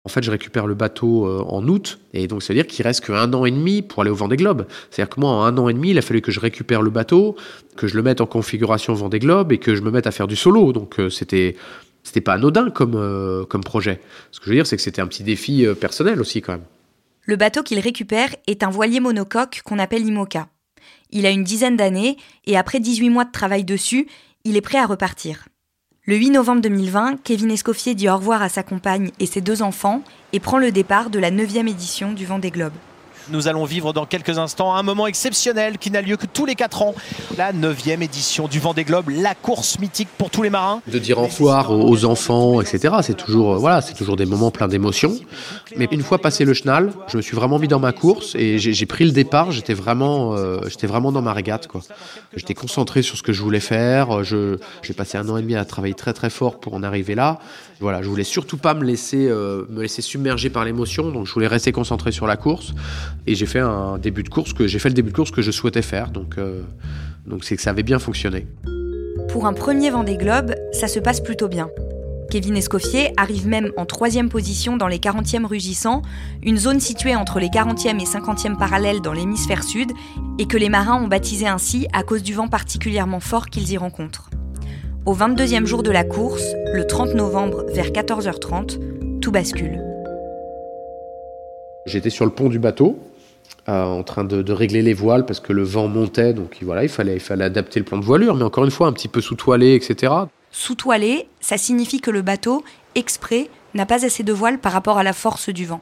En 0.08 0.10
fait, 0.10 0.22
je 0.22 0.30
récupère 0.30 0.66
le 0.66 0.72
bateau 0.72 1.26
euh, 1.26 1.44
en 1.48 1.68
août, 1.68 1.98
et 2.14 2.28
donc 2.28 2.42
ça 2.42 2.54
veut 2.54 2.58
dire 2.58 2.66
qu'il 2.66 2.82
reste 2.82 3.04
qu'un 3.04 3.30
an 3.34 3.44
et 3.44 3.50
demi 3.50 3.82
pour 3.82 4.00
aller 4.00 4.10
au 4.10 4.14
Vendée 4.14 4.38
Globe. 4.38 4.64
C'est-à-dire 4.90 5.14
que 5.14 5.20
moi, 5.20 5.32
en 5.32 5.42
un 5.42 5.58
an 5.58 5.68
et 5.68 5.74
demi, 5.74 5.90
il 5.90 5.98
a 5.98 6.00
fallu 6.00 6.22
que 6.22 6.32
je 6.32 6.40
récupère 6.40 6.80
le 6.80 6.88
bateau, 6.88 7.36
que 7.76 7.86
je 7.86 7.94
le 7.94 8.02
mette 8.02 8.22
en 8.22 8.26
configuration 8.26 8.94
Vendée 8.94 9.18
Globe 9.18 9.52
et 9.52 9.58
que 9.58 9.74
je 9.74 9.82
me 9.82 9.90
mette 9.90 10.06
à 10.06 10.10
faire 10.10 10.26
du 10.26 10.34
solo. 10.34 10.72
Donc 10.72 10.98
euh, 10.98 11.10
c'était 11.10 11.56
c'était 12.04 12.22
pas 12.22 12.32
anodin 12.32 12.70
comme 12.70 12.94
euh, 12.94 13.44
comme 13.44 13.62
projet. 13.62 14.00
Ce 14.30 14.40
que 14.40 14.46
je 14.46 14.50
veux 14.50 14.56
dire, 14.56 14.66
c'est 14.66 14.76
que 14.76 14.82
c'était 14.82 15.02
un 15.02 15.08
petit 15.08 15.24
défi 15.24 15.66
personnel 15.78 16.22
aussi 16.22 16.40
quand 16.40 16.52
même. 16.52 16.64
Le 17.24 17.36
bateau 17.36 17.62
qu'il 17.62 17.80
récupère 17.80 18.34
est 18.46 18.62
un 18.62 18.70
voilier 18.70 19.00
monocoque 19.00 19.60
qu'on 19.62 19.78
appelle 19.78 20.06
IMOCA. 20.06 20.48
Il 21.10 21.26
a 21.26 21.30
une 21.30 21.44
dizaine 21.44 21.76
d'années 21.76 22.16
et 22.46 22.56
après 22.56 22.80
18 22.80 23.10
mois 23.10 23.26
de 23.26 23.32
travail 23.32 23.62
dessus, 23.62 24.08
il 24.44 24.56
est 24.56 24.62
prêt 24.62 24.78
à 24.78 24.86
repartir. 24.86 25.48
Le 26.08 26.16
8 26.16 26.30
novembre 26.30 26.62
2020, 26.62 27.16
Kevin 27.22 27.50
Escoffier 27.50 27.94
dit 27.94 28.08
au 28.08 28.16
revoir 28.16 28.40
à 28.40 28.48
sa 28.48 28.62
compagne 28.62 29.10
et 29.20 29.26
ses 29.26 29.42
deux 29.42 29.60
enfants 29.60 30.02
et 30.32 30.40
prend 30.40 30.56
le 30.56 30.72
départ 30.72 31.10
de 31.10 31.18
la 31.18 31.30
9e 31.30 31.68
édition 31.68 32.14
du 32.14 32.24
Vendée 32.24 32.50
Globe. 32.50 32.72
Nous 33.30 33.48
allons 33.48 33.64
vivre 33.64 33.92
dans 33.92 34.06
quelques 34.06 34.38
instants 34.38 34.74
un 34.74 34.82
moment 34.82 35.06
exceptionnel 35.06 35.78
qui 35.78 35.90
n'a 35.90 36.00
lieu 36.00 36.16
que 36.16 36.26
tous 36.26 36.46
les 36.46 36.54
4 36.54 36.82
ans. 36.82 36.94
La 37.36 37.52
9e 37.52 38.02
édition 38.02 38.48
du 38.48 38.58
Vendée 38.58 38.84
Globe, 38.84 39.10
la 39.10 39.34
course 39.34 39.78
mythique 39.78 40.08
pour 40.16 40.30
tous 40.30 40.42
les 40.42 40.50
marins. 40.50 40.80
De 40.86 40.98
dire 40.98 41.18
au 41.18 41.26
revoir 41.26 41.70
aux 41.70 42.04
enfants, 42.04 42.60
etc. 42.60 42.94
C'est 43.02 43.16
toujours, 43.16 43.54
euh, 43.54 43.58
voilà, 43.58 43.82
toujours 43.82 44.16
des 44.16 44.26
moments 44.26 44.50
pleins 44.50 44.68
d'émotions. 44.68 45.14
Mais 45.76 45.88
une 45.90 46.02
fois 46.02 46.18
passé 46.18 46.44
le 46.44 46.54
chenal, 46.54 46.92
je 47.08 47.16
me 47.16 47.22
suis 47.22 47.36
vraiment 47.36 47.58
mis 47.58 47.68
dans 47.68 47.80
ma 47.80 47.92
course 47.92 48.34
et 48.34 48.58
j'ai 48.58 48.86
pris 48.86 49.04
le 49.04 49.12
départ. 49.12 49.52
J'étais 49.52 49.74
vraiment, 49.74 50.34
euh, 50.36 50.60
dans 51.12 51.22
ma 51.22 51.32
régate. 51.32 51.68
J'étais 52.34 52.54
concentré 52.54 53.02
sur 53.02 53.16
ce 53.16 53.22
que 53.22 53.32
je 53.32 53.42
voulais 53.42 53.60
faire. 53.60 54.24
j'ai 54.24 54.94
passé 54.96 55.18
un 55.18 55.28
an 55.28 55.36
et 55.36 55.42
demi 55.42 55.54
à 55.54 55.64
travailler 55.64 55.94
très 55.94 56.12
très 56.12 56.30
fort 56.30 56.58
pour 56.60 56.74
en 56.74 56.82
arriver 56.82 57.14
là. 57.14 57.38
Voilà, 57.80 58.02
je 58.02 58.08
voulais 58.08 58.24
surtout 58.24 58.56
pas 58.56 58.74
me 58.74 58.84
laisser, 58.84 59.28
euh, 59.28 59.64
me 59.68 59.82
laisser 59.82 60.02
submerger 60.02 60.50
par 60.50 60.64
l'émotion, 60.64 61.10
donc 61.10 61.26
je 61.26 61.32
voulais 61.32 61.46
rester 61.46 61.70
concentré 61.70 62.10
sur 62.10 62.26
la 62.26 62.36
course. 62.36 62.74
Et 63.26 63.34
j'ai 63.34 63.46
fait 63.46 63.60
un 63.60 63.98
début 63.98 64.24
de 64.24 64.28
course 64.28 64.52
j'ai 64.66 64.78
fait 64.78 64.88
le 64.88 64.94
début 64.94 65.10
de 65.10 65.16
course 65.16 65.30
que 65.30 65.42
je 65.42 65.50
souhaitais 65.50 65.82
faire, 65.82 66.10
donc 66.10 66.38
euh, 66.38 66.62
donc 67.26 67.44
c'est 67.44 67.56
que 67.56 67.62
ça 67.62 67.70
avait 67.70 67.82
bien 67.84 67.98
fonctionné. 67.98 68.46
Pour 69.28 69.46
un 69.46 69.52
premier 69.52 69.90
Vendée 69.90 70.16
Globe, 70.16 70.54
ça 70.72 70.88
se 70.88 70.98
passe 70.98 71.20
plutôt 71.20 71.48
bien. 71.48 71.68
Kevin 72.30 72.56
Escoffier 72.56 73.12
arrive 73.16 73.46
même 73.46 73.72
en 73.76 73.86
troisième 73.86 74.28
position 74.28 74.76
dans 74.76 74.88
les 74.88 74.98
40e 74.98 75.46
rugissants, 75.46 76.02
une 76.42 76.58
zone 76.58 76.80
située 76.80 77.16
entre 77.16 77.38
les 77.38 77.48
40e 77.48 78.00
et 78.00 78.04
50e 78.04 78.58
parallèles 78.58 79.00
dans 79.00 79.14
l'hémisphère 79.14 79.62
sud, 79.62 79.92
et 80.38 80.46
que 80.46 80.58
les 80.58 80.68
marins 80.68 81.02
ont 81.02 81.08
baptisé 81.08 81.46
ainsi 81.46 81.86
à 81.92 82.02
cause 82.02 82.22
du 82.22 82.34
vent 82.34 82.48
particulièrement 82.48 83.20
fort 83.20 83.46
qu'ils 83.46 83.70
y 83.72 83.78
rencontrent. 83.78 84.28
Au 85.06 85.14
22e 85.14 85.64
jour 85.64 85.82
de 85.82 85.90
la 85.90 86.04
course, 86.04 86.44
le 86.74 86.86
30 86.86 87.14
novembre 87.14 87.64
vers 87.72 87.86
14h30, 87.86 89.20
tout 89.20 89.30
bascule. 89.30 89.82
J'étais 91.86 92.10
sur 92.10 92.24
le 92.24 92.30
pont 92.30 92.48
du 92.48 92.58
bateau, 92.58 92.98
euh, 93.68 93.84
en 93.84 94.02
train 94.02 94.24
de, 94.24 94.52
régler 94.52 94.82
les 94.82 94.92
voiles 94.92 95.24
parce 95.24 95.40
que 95.40 95.52
le 95.52 95.62
vent 95.62 95.88
montait, 95.88 96.34
donc 96.34 96.58
voilà, 96.62 96.82
il 96.82 96.88
fallait, 96.88 97.14
il 97.14 97.20
fallait 97.20 97.44
adapter 97.44 97.80
le 97.80 97.84
plan 97.84 97.98
de 97.98 98.04
voilure, 98.04 98.34
mais 98.34 98.44
encore 98.44 98.64
une 98.64 98.70
fois, 98.70 98.86
un 98.86 98.92
petit 98.92 99.08
peu 99.08 99.20
sous-toilé, 99.20 99.74
etc. 99.74 100.12
Sous-toilé, 100.50 101.28
ça 101.40 101.56
signifie 101.56 102.00
que 102.00 102.10
le 102.10 102.22
bateau, 102.22 102.62
exprès, 102.94 103.48
n'a 103.74 103.86
pas 103.86 104.04
assez 104.04 104.22
de 104.22 104.32
voiles 104.32 104.58
par 104.58 104.72
rapport 104.72 104.98
à 104.98 105.02
la 105.02 105.12
force 105.12 105.48
du 105.48 105.64
vent. 105.64 105.80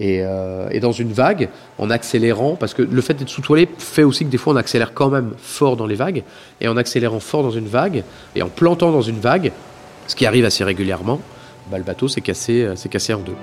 Euh, 0.00 0.68
et, 0.70 0.80
dans 0.80 0.92
une 0.92 1.12
vague, 1.12 1.50
en 1.78 1.90
accélérant, 1.90 2.56
parce 2.56 2.72
que 2.72 2.82
le 2.82 3.00
fait 3.02 3.14
d'être 3.14 3.28
sous-toilé 3.28 3.68
fait 3.78 4.04
aussi 4.04 4.24
que 4.24 4.30
des 4.30 4.38
fois 4.38 4.54
on 4.54 4.56
accélère 4.56 4.94
quand 4.94 5.10
même 5.10 5.34
fort 5.36 5.76
dans 5.76 5.86
les 5.86 5.96
vagues, 5.96 6.22
et 6.60 6.68
en 6.68 6.76
accélérant 6.78 7.20
fort 7.20 7.42
dans 7.42 7.50
une 7.50 7.66
vague, 7.66 8.02
et 8.34 8.42
en 8.42 8.48
plantant 8.48 8.90
dans 8.90 9.02
une 9.02 9.20
vague, 9.20 9.52
ce 10.06 10.16
qui 10.16 10.24
arrive 10.24 10.46
assez 10.46 10.64
régulièrement, 10.64 11.20
bah, 11.70 11.76
le 11.76 11.84
bateau 11.84 12.08
s'est 12.08 12.22
cassé, 12.22 12.62
euh, 12.62 12.74
cassé 12.90 13.12
en 13.12 13.20
deux. 13.20 13.36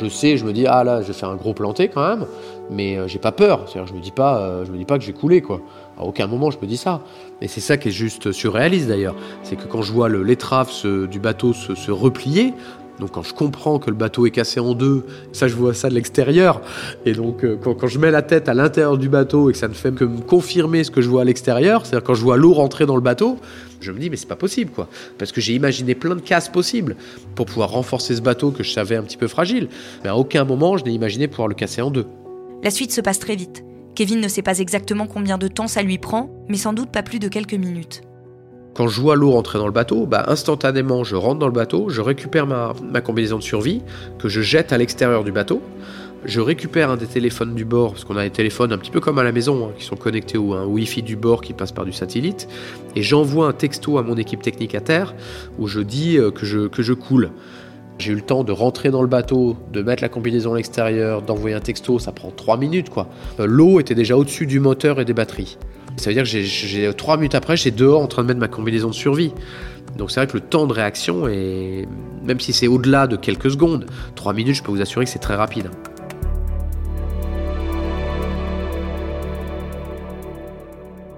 Je 0.00 0.08
sais, 0.08 0.36
je 0.36 0.44
me 0.44 0.52
dis 0.52 0.66
ah 0.66 0.84
là, 0.84 1.02
je 1.02 1.08
vais 1.08 1.12
faire 1.12 1.30
un 1.30 1.36
gros 1.36 1.54
planté 1.54 1.88
quand 1.88 2.06
même, 2.06 2.26
mais 2.70 2.96
euh, 2.96 3.08
j'ai 3.08 3.18
pas 3.18 3.32
peur. 3.32 3.64
je 3.74 3.92
me 3.94 4.00
dis 4.00 4.12
pas, 4.12 4.64
je 4.64 4.70
me 4.70 4.76
dis 4.76 4.84
pas 4.84 4.96
que 4.98 5.02
je 5.02 5.08
vais 5.08 5.18
couler 5.18 5.40
quoi. 5.40 5.60
À 5.98 6.04
aucun 6.04 6.26
moment 6.26 6.50
je 6.50 6.58
me 6.60 6.66
dis 6.66 6.76
ça. 6.76 7.00
Et 7.40 7.48
c'est 7.48 7.60
ça 7.60 7.78
qui 7.78 7.88
est 7.88 7.92
juste 7.92 8.32
surréaliste 8.32 8.86
d'ailleurs, 8.86 9.16
c'est 9.42 9.56
que 9.56 9.66
quand 9.66 9.80
je 9.80 9.92
vois 9.92 10.08
l'étrave 10.10 10.70
du 11.08 11.18
bateau 11.18 11.52
se 11.54 11.90
replier, 11.90 12.54
donc 12.98 13.12
quand 13.12 13.22
je 13.22 13.34
comprends 13.34 13.78
que 13.78 13.90
le 13.90 13.96
bateau 13.96 14.26
est 14.26 14.30
cassé 14.30 14.60
en 14.60 14.74
deux, 14.74 15.04
ça 15.32 15.48
je 15.48 15.54
vois 15.54 15.74
ça 15.74 15.88
de 15.88 15.94
l'extérieur. 15.94 16.60
Et 17.06 17.12
donc 17.12 17.44
euh, 17.44 17.56
quand, 17.56 17.86
je 17.86 17.98
mets 17.98 18.10
la 18.10 18.22
tête 18.22 18.48
à 18.48 18.54
l'intérieur 18.54 18.98
du 18.98 19.08
bateau 19.08 19.50
et 19.50 19.52
que 19.52 19.58
ça 19.58 19.68
ne 19.68 19.74
fait 19.74 19.94
que 19.94 20.04
me 20.04 20.20
confirmer 20.20 20.84
ce 20.84 20.90
que 20.90 21.00
je 21.00 21.08
vois 21.08 21.22
à 21.22 21.24
l'extérieur, 21.24 21.86
c'est-à-dire 21.86 22.04
quand 22.04 22.14
je 22.14 22.22
vois 22.22 22.36
l'eau 22.36 22.52
rentrer 22.52 22.86
dans 22.86 22.96
le 22.96 23.02
bateau, 23.02 23.38
je 23.80 23.92
me 23.92 23.98
dis 23.98 24.10
mais 24.10 24.16
c'est 24.16 24.28
pas 24.28 24.36
possible 24.36 24.70
quoi. 24.70 24.88
Parce 25.18 25.32
que 25.32 25.40
j'ai 25.40 25.54
imaginé 25.54 25.94
plein 25.94 26.16
de 26.16 26.20
casses 26.20 26.48
possibles 26.48 26.96
pour 27.34 27.46
pouvoir 27.46 27.70
renforcer 27.70 28.16
ce 28.16 28.20
bateau 28.20 28.50
que 28.50 28.62
je 28.62 28.70
savais 28.70 28.96
un 28.96 29.02
petit 29.02 29.16
peu 29.16 29.28
fragile. 29.28 29.68
Mais 30.02 30.10
à 30.10 30.16
aucun 30.16 30.44
moment 30.44 30.76
je 30.76 30.84
n'ai 30.84 30.92
imaginé 30.92 31.28
pouvoir 31.28 31.48
le 31.48 31.54
casser 31.54 31.82
en 31.82 31.90
deux. 31.90 32.06
La 32.62 32.70
suite 32.70 32.92
se 32.92 33.00
passe 33.00 33.20
très 33.20 33.36
vite. 33.36 33.64
Kevin 33.94 34.20
ne 34.20 34.28
sait 34.28 34.42
pas 34.42 34.58
exactement 34.58 35.06
combien 35.06 35.38
de 35.38 35.48
temps 35.48 35.66
ça 35.66 35.82
lui 35.82 35.98
prend, 35.98 36.30
mais 36.48 36.56
sans 36.56 36.72
doute 36.72 36.90
pas 36.90 37.02
plus 37.02 37.18
de 37.18 37.28
quelques 37.28 37.54
minutes 37.54 38.02
Quand 38.78 38.86
je 38.86 39.00
vois 39.00 39.16
l'eau 39.16 39.32
rentrer 39.32 39.58
dans 39.58 39.66
le 39.66 39.72
bateau, 39.72 40.06
bah, 40.06 40.26
instantanément, 40.28 41.02
je 41.02 41.16
rentre 41.16 41.40
dans 41.40 41.48
le 41.48 41.52
bateau, 41.52 41.88
je 41.88 42.00
récupère 42.00 42.46
ma, 42.46 43.00
combinaison 43.00 43.36
de 43.36 43.42
survie, 43.42 43.82
que 44.20 44.28
je 44.28 44.40
jette 44.40 44.72
à 44.72 44.78
l'extérieur 44.78 45.24
du 45.24 45.32
bateau. 45.32 45.60
Je 46.24 46.40
récupère 46.40 46.88
un 46.88 46.96
des 46.96 47.08
téléphones 47.08 47.56
du 47.56 47.64
bord, 47.64 47.94
parce 47.94 48.04
qu'on 48.04 48.16
a 48.16 48.22
des 48.22 48.30
téléphones 48.30 48.72
un 48.72 48.78
petit 48.78 48.92
peu 48.92 49.00
comme 49.00 49.18
à 49.18 49.24
la 49.24 49.32
maison, 49.32 49.66
hein, 49.66 49.72
qui 49.76 49.84
sont 49.84 49.96
connectés 49.96 50.38
au 50.38 50.52
un 50.52 50.64
Wi-Fi 50.64 51.02
du 51.02 51.16
bord 51.16 51.40
qui 51.40 51.54
passe 51.54 51.72
par 51.72 51.86
du 51.86 51.92
satellite, 51.92 52.46
et 52.94 53.02
j'envoie 53.02 53.48
un 53.48 53.52
texto 53.52 53.98
à 53.98 54.04
mon 54.04 54.16
équipe 54.16 54.42
technique 54.42 54.76
à 54.76 54.80
terre, 54.80 55.12
où 55.58 55.66
je 55.66 55.80
dis 55.80 56.16
euh, 56.16 56.30
que 56.30 56.46
je, 56.46 56.68
que 56.68 56.84
je 56.84 56.92
coule. 56.92 57.32
J'ai 57.98 58.12
eu 58.12 58.14
le 58.14 58.22
temps 58.22 58.44
de 58.44 58.52
rentrer 58.52 58.92
dans 58.92 59.02
le 59.02 59.08
bateau, 59.08 59.56
de 59.72 59.82
mettre 59.82 60.04
la 60.04 60.08
combinaison 60.08 60.52
à 60.52 60.56
l'extérieur, 60.56 61.22
d'envoyer 61.22 61.56
un 61.56 61.60
texto, 61.60 61.98
ça 61.98 62.12
prend 62.12 62.30
3 62.30 62.56
minutes 62.56 62.90
quoi. 62.90 63.08
Euh, 63.40 63.46
L'eau 63.48 63.80
était 63.80 63.96
déjà 63.96 64.16
au-dessus 64.16 64.46
du 64.46 64.60
moteur 64.60 65.00
et 65.00 65.04
des 65.04 65.14
batteries. 65.14 65.58
Ça 65.98 66.10
veut 66.10 66.14
dire 66.14 66.22
que 66.22 66.28
j'ai 66.28 66.92
3 66.94 67.16
minutes 67.16 67.34
après, 67.34 67.56
j'étais 67.56 67.76
dehors 67.76 68.00
en 68.00 68.06
train 68.06 68.22
de 68.22 68.28
mettre 68.28 68.40
ma 68.40 68.48
combinaison 68.48 68.88
de 68.88 68.94
survie. 68.94 69.32
Donc 69.96 70.10
c'est 70.10 70.20
vrai 70.20 70.26
que 70.26 70.36
le 70.36 70.40
temps 70.40 70.66
de 70.66 70.72
réaction 70.72 71.26
est, 71.28 71.88
même 72.24 72.40
si 72.40 72.52
c'est 72.52 72.68
au-delà 72.68 73.06
de 73.06 73.16
quelques 73.16 73.50
secondes, 73.50 73.86
3 74.14 74.32
minutes, 74.32 74.56
je 74.56 74.62
peux 74.62 74.70
vous 74.70 74.80
assurer 74.80 75.04
que 75.04 75.10
c'est 75.10 75.18
très 75.18 75.34
rapide. 75.34 75.70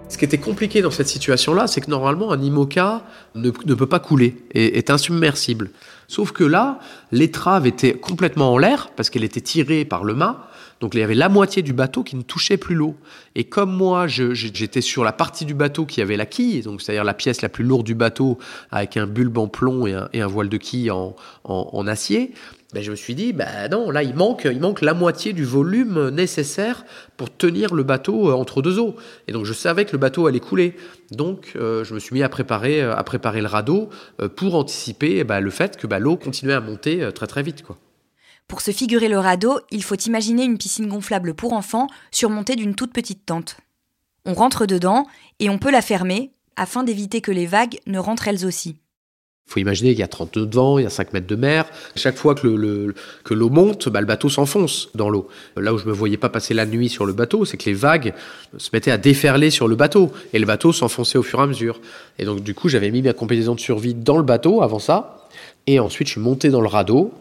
Ce 0.09 0.19
qui 0.19 0.25
était 0.25 0.39
compliqué 0.39 0.83
dans 0.83 0.91
cette 0.91 1.09
situation-là, 1.09 1.67
c'est 1.67 1.81
que 1.81 1.91
normalement 1.91 2.33
un 2.33 2.43
IMOCA 2.43 3.03
ne, 3.35 3.51
ne 3.65 3.75
peut 3.75 3.87
pas 3.87 4.01
couler, 4.01 4.37
et 4.53 4.77
est 4.77 4.91
insubmersible. 4.91 5.71
Sauf 6.11 6.33
que 6.33 6.43
là, 6.43 6.81
l'étrave 7.13 7.69
était 7.69 7.93
complètement 7.93 8.53
en 8.53 8.59
l'air, 8.59 8.91
parce 8.97 9.11
qu'elle 9.11 9.23
était 9.23 9.41
tirée 9.41 9.85
par 9.85 10.03
le 10.03 10.15
mât, 10.15 10.49
donc 10.81 10.97
il 10.97 10.99
y 10.99 11.05
avait 11.05 11.15
la 11.15 11.29
moitié 11.29 11.63
du 11.63 11.73
bateau 11.73 12.03
qui 12.03 12.17
ne 12.17 12.23
touchait 12.23 12.57
plus 12.57 12.75
l'eau. 12.75 12.97
Et 13.37 13.45
comme 13.45 13.73
moi, 13.73 14.09
j'étais 14.09 14.81
sur 14.81 15.05
la 15.05 15.13
partie 15.13 15.45
du 15.45 15.55
bateau 15.55 15.87
qui 15.87 16.01
avait 16.01 16.17
la 16.17 16.27
quille, 16.27 16.63
donc 16.63 16.83
c'est-à-dire 16.83 17.05
la 17.05 17.15
pièce 17.15 17.43
la 17.43 17.49
plus 17.49 17.63
lourde 17.63 17.87
du 17.87 17.95
bateau, 17.95 18.39
avec 18.73 18.97
un 18.97 19.07
bulbe 19.07 19.39
en 19.39 19.47
plomb 19.47 19.87
et 19.87 20.21
un, 20.21 20.27
voile 20.27 20.49
de 20.49 20.57
quille 20.57 20.91
en 20.91 21.87
acier, 21.87 22.33
ben 22.73 22.83
je 22.83 22.91
me 22.91 22.97
suis 22.97 23.15
dit, 23.15 23.33
ben 23.33 23.69
non, 23.71 23.91
là 23.91 24.03
il 24.03 24.15
manque, 24.15 24.47
il 24.51 24.61
manque 24.61 24.81
la 24.81 24.95
moitié 24.95 25.33
du 25.33 25.45
volume 25.45 26.11
nécessaire 26.11 26.85
pour 27.17 27.35
tenir 27.37 27.75
le 27.75 27.83
bateau 27.83 28.31
euh, 28.31 28.35
entre 28.35 28.63
deux 28.63 28.79
eaux. 28.79 28.95
Et 29.27 29.33
donc 29.33 29.45
je 29.45 29.53
savais 29.53 29.85
que 29.85 29.93
le 29.93 29.99
bateau 29.99 30.27
allait 30.27 30.41
couler. 30.41 30.77
Donc 31.11 31.53
euh, 31.57 31.83
je 31.85 31.95
me 31.95 31.99
suis 31.99 32.15
mis 32.15 32.23
à 32.23 32.29
préparer, 32.29 32.81
euh, 32.81 32.95
à 32.95 33.03
préparer 33.03 33.41
le 33.41 33.49
radeau 33.49 33.91
pour 34.37 34.55
anticiper 34.55 35.25
ben, 35.25 35.41
le 35.41 35.51
fait 35.51 35.77
que 35.77 35.87
ben, 35.87 35.99
l'eau 35.99 36.17
continuait 36.17 36.55
à 36.55 36.61
monter 36.61 37.11
très 37.13 37.27
très 37.27 37.43
vite. 37.43 37.63
Quoi. 37.63 37.77
Pour 38.47 38.61
se 38.61 38.71
figurer 38.71 39.09
le 39.09 39.19
radeau, 39.19 39.61
il 39.71 39.83
faut 39.83 39.97
imaginer 39.97 40.45
une 40.45 40.59
piscine 40.59 40.89
gonflable 40.89 41.35
pour 41.35 41.53
enfants 41.53 41.89
surmontée 42.11 42.57
d'une 42.57 42.75
toute 42.75 42.93
petite 42.93 43.27
tente. 43.27 43.57
On 44.25 44.35
rentre 44.35 44.67
dedans 44.67 45.07
et 45.39 45.51
on 45.51 45.59
peut 45.59 45.71
la 45.71 45.83
fermer 45.83 46.33
afin 46.57 46.83
d'éviter 46.83 47.21
que 47.21 47.33
les 47.33 47.47
vagues 47.47 47.79
ne 47.87 47.99
rentrent 47.99 48.29
elles 48.29 48.45
aussi. 48.45 48.77
Il 49.51 49.55
faut 49.55 49.61
imaginer 49.61 49.91
qu'il 49.91 49.99
y 49.99 50.05
a 50.05 50.09
30 50.09 50.37
nœuds 50.37 50.47
de 50.47 50.55
vent, 50.55 50.79
il 50.79 50.85
y 50.85 50.87
a 50.87 50.91
5 50.91 51.13
mètres 51.13 51.27
de 51.27 51.35
mer. 51.35 51.65
Chaque 51.97 52.17
fois 52.17 52.37
que, 52.37 52.47
le, 52.47 52.55
le, 52.55 52.95
que 53.25 53.35
l'eau 53.35 53.49
monte, 53.49 53.89
bah, 53.89 54.01
le 54.01 54.07
bateau 54.07 54.29
s'enfonce 54.29 54.91
dans 54.95 55.11
l'eau. 55.11 55.27
Là 55.57 55.75
où 55.75 55.79
je 55.79 55.87
ne 55.87 55.89
me 55.89 55.93
voyais 55.93 56.17
pas 56.17 56.29
passer 56.29 56.55
la 56.55 56.67
nuit 56.67 56.89
sur 56.89 57.05
le 57.05 57.13
bateau, 57.13 57.45
c'est 57.45 57.57
que 57.57 57.65
les 57.65 57.75
vagues 57.75 58.15
se 58.59 58.71
mettaient 58.73 58.93
à 58.93 58.97
déferler 58.97 59.51
sur 59.51 59.67
le 59.67 59.75
bateau. 59.75 60.13
Et 60.33 60.39
le 60.39 60.47
bateau 60.47 60.73
s'enfonçait 60.73 61.19
au 61.19 61.25
fur 61.25 61.41
et 61.41 61.43
à 61.43 61.47
mesure. 61.49 61.81
Et 62.21 62.25
donc 62.27 62.45
du 62.45 62.55
coup, 62.55 62.69
j'avais 62.69 62.93
mis 62.93 63.03
ma 63.03 63.13
combinaison 63.13 63.57
de 63.57 63.61
survie 63.61 63.93
dans 63.93 64.19
le 64.19 64.23
bateau 64.23 64.63
avant 64.63 64.79
ça. 64.79 65.27
Et 65.67 65.81
ensuite, 65.81 66.07
je 66.07 66.13
suis 66.13 66.21
monté 66.21 66.51
dans 66.51 66.61
le 66.61 66.69
radeau 66.69 67.13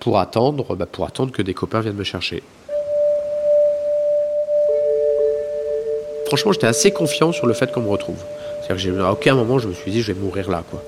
pour 0.00 0.18
attendre, 0.18 0.76
bah, 0.76 0.86
pour 0.86 1.04
attendre 1.04 1.32
que 1.32 1.42
des 1.42 1.52
copains 1.52 1.80
viennent 1.82 1.96
me 1.96 2.02
chercher. 2.02 2.42
Franchement, 6.28 6.52
j'étais 6.52 6.66
assez 6.66 6.92
confiant 6.92 7.32
sur 7.32 7.46
le 7.46 7.52
fait 7.52 7.70
qu'on 7.70 7.82
me 7.82 7.90
retrouve. 7.90 8.24
C'est-à-dire 8.62 8.96
qu'à 8.96 9.12
aucun 9.12 9.34
moment, 9.34 9.58
je 9.58 9.68
me 9.68 9.74
suis 9.74 9.90
dit, 9.90 10.00
je 10.00 10.12
vais 10.12 10.18
mourir 10.18 10.50
là, 10.50 10.64
quoi. 10.70 10.82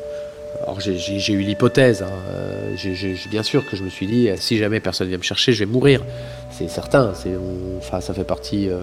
Alors 0.62 0.80
j'ai 0.80 1.32
eu 1.32 1.40
l'hypothèse, 1.40 2.02
hein. 2.02 2.74
j'ai 2.76 3.16
bien 3.30 3.42
sûr 3.42 3.68
que 3.68 3.76
je 3.76 3.82
me 3.82 3.90
suis 3.90 4.06
dit, 4.06 4.28
si 4.36 4.58
jamais 4.58 4.80
personne 4.80 5.08
vient 5.08 5.18
me 5.18 5.22
chercher, 5.22 5.52
je 5.52 5.60
vais 5.60 5.70
mourir. 5.70 6.02
C'est 6.50 6.68
certain, 6.68 7.12
enfin, 7.78 8.00
ça 8.00 8.14
fait 8.14 8.24
partie, 8.24 8.68
euh, 8.68 8.80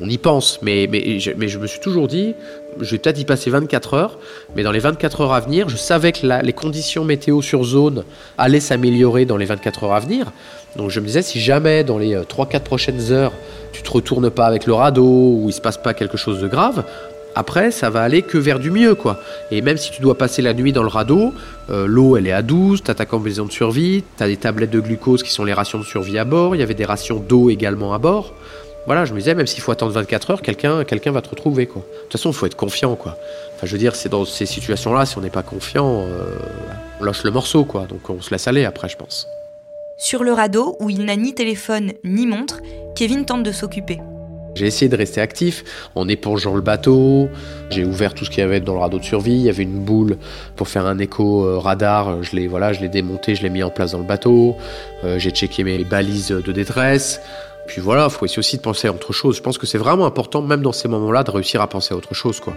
on 0.00 0.08
y 0.08 0.18
pense, 0.18 0.60
mais, 0.62 0.88
je, 1.18 1.32
me 1.32 1.66
suis 1.66 1.80
toujours 1.80 2.08
dit, 2.08 2.34
je 2.80 2.90
vais 2.90 2.98
peut-être 2.98 3.18
y 3.20 3.24
passer 3.24 3.50
24 3.50 3.94
heures, 3.94 4.18
mais 4.54 4.62
dans 4.62 4.72
les 4.72 4.80
24 4.80 5.22
heures 5.22 5.32
à 5.32 5.40
venir, 5.40 5.68
je 5.68 5.76
savais 5.76 6.12
que 6.12 6.26
les 6.26 6.52
conditions 6.52 7.04
météo 7.04 7.40
sur 7.42 7.64
zone 7.64 8.04
allaient 8.36 8.60
s'améliorer 8.60 9.24
dans 9.24 9.36
les 9.36 9.46
24 9.46 9.84
heures 9.84 9.94
à 9.94 10.00
venir. 10.00 10.32
Donc 10.76 10.90
je 10.90 11.00
me 11.00 11.06
disais, 11.06 11.22
si 11.22 11.40
jamais 11.40 11.84
dans 11.84 11.98
les 11.98 12.16
3-4 12.16 12.60
prochaines 12.60 13.12
heures, 13.12 13.32
tu 13.72 13.82
te 13.82 13.90
retournes 13.90 14.30
pas 14.30 14.46
avec 14.46 14.66
le 14.66 14.74
radeau 14.74 15.38
ou 15.40 15.44
il 15.48 15.52
se 15.52 15.60
passe 15.60 15.78
pas 15.78 15.94
quelque 15.94 16.16
chose 16.16 16.40
de 16.40 16.48
grave, 16.48 16.84
après, 17.34 17.70
ça 17.70 17.90
va 17.90 18.02
aller 18.02 18.22
que 18.22 18.38
vers 18.38 18.58
du 18.58 18.70
mieux, 18.70 18.94
quoi. 18.94 19.18
Et 19.50 19.60
même 19.60 19.76
si 19.76 19.90
tu 19.90 20.00
dois 20.00 20.16
passer 20.16 20.42
la 20.42 20.54
nuit 20.54 20.72
dans 20.72 20.82
le 20.82 20.88
radeau, 20.88 21.32
euh, 21.70 21.86
l'eau, 21.86 22.16
elle 22.16 22.26
est 22.26 22.32
à 22.32 22.42
12, 22.42 22.82
t'as 22.82 22.94
ta 22.94 23.06
combinaison 23.06 23.44
de 23.44 23.52
survie, 23.52 24.04
t'as 24.16 24.26
des 24.26 24.36
tablettes 24.36 24.70
de 24.70 24.80
glucose 24.80 25.22
qui 25.22 25.32
sont 25.32 25.44
les 25.44 25.52
rations 25.52 25.78
de 25.78 25.84
survie 25.84 26.18
à 26.18 26.24
bord, 26.24 26.54
il 26.54 26.60
y 26.60 26.62
avait 26.62 26.74
des 26.74 26.84
rations 26.84 27.18
d'eau 27.18 27.50
également 27.50 27.92
à 27.92 27.98
bord. 27.98 28.32
Voilà, 28.86 29.04
je 29.06 29.14
me 29.14 29.18
disais, 29.18 29.34
même 29.34 29.46
s'il 29.46 29.62
faut 29.62 29.72
attendre 29.72 29.92
24 29.92 30.30
heures, 30.30 30.42
quelqu'un 30.42 30.84
quelqu'un 30.84 31.10
va 31.10 31.22
te 31.22 31.30
retrouver, 31.30 31.66
quoi. 31.66 31.82
De 31.82 32.02
toute 32.02 32.12
façon, 32.12 32.30
il 32.30 32.34
faut 32.34 32.46
être 32.46 32.56
confiant, 32.56 32.94
quoi. 32.96 33.16
Enfin, 33.56 33.66
je 33.66 33.72
veux 33.72 33.78
dire, 33.78 33.96
c'est 33.96 34.10
dans 34.10 34.24
ces 34.24 34.46
situations-là, 34.46 35.06
si 35.06 35.16
on 35.16 35.22
n'est 35.22 35.30
pas 35.30 35.42
confiant, 35.42 36.02
euh, 36.02 36.36
on 37.00 37.04
lâche 37.04 37.24
le 37.24 37.30
morceau, 37.30 37.64
quoi. 37.64 37.86
Donc 37.86 38.10
on 38.10 38.20
se 38.20 38.30
laisse 38.30 38.46
aller 38.46 38.64
après, 38.64 38.88
je 38.88 38.96
pense. 38.96 39.26
Sur 39.96 40.22
le 40.22 40.32
radeau, 40.32 40.76
où 40.80 40.90
il 40.90 41.04
n'a 41.04 41.16
ni 41.16 41.34
téléphone 41.34 41.92
ni 42.04 42.26
montre, 42.26 42.60
Kevin 42.94 43.24
tente 43.24 43.42
de 43.42 43.52
s'occuper. 43.52 44.00
J'ai 44.54 44.66
essayé 44.66 44.88
de 44.88 44.96
rester 44.96 45.20
actif 45.20 45.64
en 45.94 46.08
épongeant 46.08 46.54
le 46.54 46.60
bateau. 46.60 47.28
J'ai 47.70 47.84
ouvert 47.84 48.14
tout 48.14 48.24
ce 48.24 48.30
qu'il 48.30 48.38
y 48.38 48.42
avait 48.42 48.60
dans 48.60 48.74
le 48.74 48.80
radeau 48.80 48.98
de 48.98 49.04
survie. 49.04 49.34
Il 49.34 49.42
y 49.42 49.48
avait 49.48 49.64
une 49.64 49.80
boule 49.80 50.16
pour 50.56 50.68
faire 50.68 50.86
un 50.86 50.98
écho 50.98 51.60
radar. 51.60 52.22
Je 52.22 52.36
l'ai 52.36 52.46
voilà, 52.46 52.72
je 52.72 52.80
l'ai 52.80 52.88
démonté, 52.88 53.34
je 53.34 53.42
l'ai 53.42 53.50
mis 53.50 53.62
en 53.62 53.70
place 53.70 53.92
dans 53.92 53.98
le 53.98 54.04
bateau. 54.04 54.56
Euh, 55.04 55.18
j'ai 55.18 55.30
checké 55.30 55.64
mes 55.64 55.84
balises 55.84 56.28
de 56.28 56.52
détresse. 56.52 57.20
Puis 57.66 57.80
voilà, 57.80 58.04
il 58.04 58.10
faut 58.10 58.24
essayer 58.24 58.38
aussi 58.38 58.56
de 58.56 58.62
penser 58.62 58.88
à 58.88 58.92
autre 58.92 59.12
chose. 59.12 59.36
Je 59.36 59.42
pense 59.42 59.58
que 59.58 59.66
c'est 59.66 59.78
vraiment 59.78 60.06
important, 60.06 60.42
même 60.42 60.62
dans 60.62 60.72
ces 60.72 60.88
moments-là, 60.88 61.22
de 61.24 61.30
réussir 61.30 61.60
à 61.60 61.66
penser 61.66 61.94
à 61.94 61.96
autre 61.96 62.14
chose, 62.14 62.40
quoi. 62.40 62.54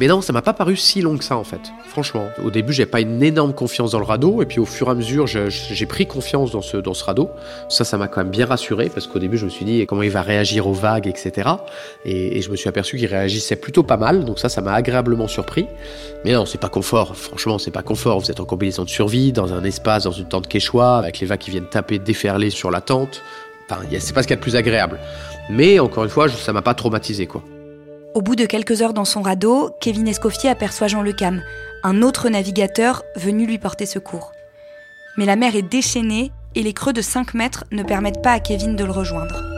Mais 0.00 0.06
non, 0.06 0.22
ça 0.22 0.32
m'a 0.32 0.40
pas 0.40 0.54
paru 0.54 0.76
si 0.76 1.02
long 1.02 1.18
que 1.18 1.24
ça 1.24 1.36
en 1.36 1.44
fait. 1.44 1.60
Franchement, 1.86 2.26
au 2.42 2.50
début, 2.50 2.72
j'ai 2.72 2.86
pas 2.86 3.02
une 3.02 3.22
énorme 3.22 3.52
confiance 3.52 3.90
dans 3.90 3.98
le 3.98 4.06
radeau, 4.06 4.40
et 4.40 4.46
puis 4.46 4.58
au 4.58 4.64
fur 4.64 4.88
et 4.88 4.92
à 4.92 4.94
mesure, 4.94 5.26
j'ai 5.26 5.86
pris 5.86 6.06
confiance 6.06 6.50
dans 6.50 6.62
ce, 6.62 7.04
radeau. 7.04 7.28
Ça, 7.68 7.84
ça 7.84 7.98
m'a 7.98 8.08
quand 8.08 8.22
même 8.22 8.30
bien 8.30 8.46
rassuré, 8.46 8.88
parce 8.88 9.06
qu'au 9.06 9.18
début, 9.18 9.36
je 9.36 9.44
me 9.44 9.50
suis 9.50 9.66
dit 9.66 9.84
comment 9.86 10.00
il 10.00 10.10
va 10.10 10.22
réagir 10.22 10.66
aux 10.66 10.72
vagues, 10.72 11.06
etc. 11.06 11.50
Et, 12.06 12.38
et 12.38 12.40
je 12.40 12.50
me 12.50 12.56
suis 12.56 12.70
aperçu 12.70 12.96
qu'il 12.96 13.08
réagissait 13.08 13.56
plutôt 13.56 13.82
pas 13.82 13.98
mal, 13.98 14.24
donc 14.24 14.38
ça, 14.38 14.48
ça 14.48 14.62
m'a 14.62 14.72
agréablement 14.72 15.28
surpris. 15.28 15.66
Mais 16.24 16.32
non, 16.32 16.46
c'est 16.46 16.56
pas 16.56 16.70
confort. 16.70 17.14
Franchement, 17.14 17.58
c'est 17.58 17.70
pas 17.70 17.82
confort. 17.82 18.20
Vous 18.20 18.30
êtes 18.30 18.40
en 18.40 18.46
combinaison 18.46 18.84
de 18.84 18.88
survie, 18.88 19.32
dans 19.32 19.52
un 19.52 19.64
espace, 19.64 20.04
dans 20.04 20.12
une 20.12 20.28
tente 20.28 20.48
quechua, 20.48 20.96
avec 20.96 21.20
les 21.20 21.26
vagues 21.26 21.40
qui 21.40 21.50
viennent 21.50 21.68
taper, 21.68 21.98
déferler 21.98 22.48
sur 22.48 22.70
la 22.70 22.80
tente. 22.80 23.22
Enfin, 23.68 23.82
c'est 23.98 24.14
pas 24.14 24.22
ce 24.22 24.28
qu'il 24.28 24.34
y 24.34 24.38
a 24.38 24.40
de 24.40 24.42
plus 24.42 24.56
agréable. 24.56 24.98
Mais 25.50 25.78
encore 25.78 26.04
une 26.04 26.10
fois, 26.10 26.30
ça 26.30 26.54
m'a 26.54 26.62
pas 26.62 26.72
traumatisé, 26.72 27.26
quoi. 27.26 27.42
Au 28.12 28.22
bout 28.22 28.34
de 28.34 28.44
quelques 28.44 28.82
heures 28.82 28.92
dans 28.92 29.04
son 29.04 29.22
radeau, 29.22 29.70
Kevin 29.80 30.08
Escoffier 30.08 30.50
aperçoit 30.50 30.88
Jean 30.88 31.02
Le 31.02 31.12
Cam, 31.12 31.42
un 31.84 32.02
autre 32.02 32.28
navigateur 32.28 33.04
venu 33.14 33.46
lui 33.46 33.58
porter 33.58 33.86
secours. 33.86 34.32
Mais 35.16 35.26
la 35.26 35.36
mer 35.36 35.54
est 35.54 35.62
déchaînée 35.62 36.32
et 36.56 36.64
les 36.64 36.72
creux 36.72 36.92
de 36.92 37.02
5 37.02 37.34
mètres 37.34 37.64
ne 37.70 37.84
permettent 37.84 38.22
pas 38.22 38.32
à 38.32 38.40
Kevin 38.40 38.74
de 38.74 38.84
le 38.84 38.90
rejoindre. 38.90 39.49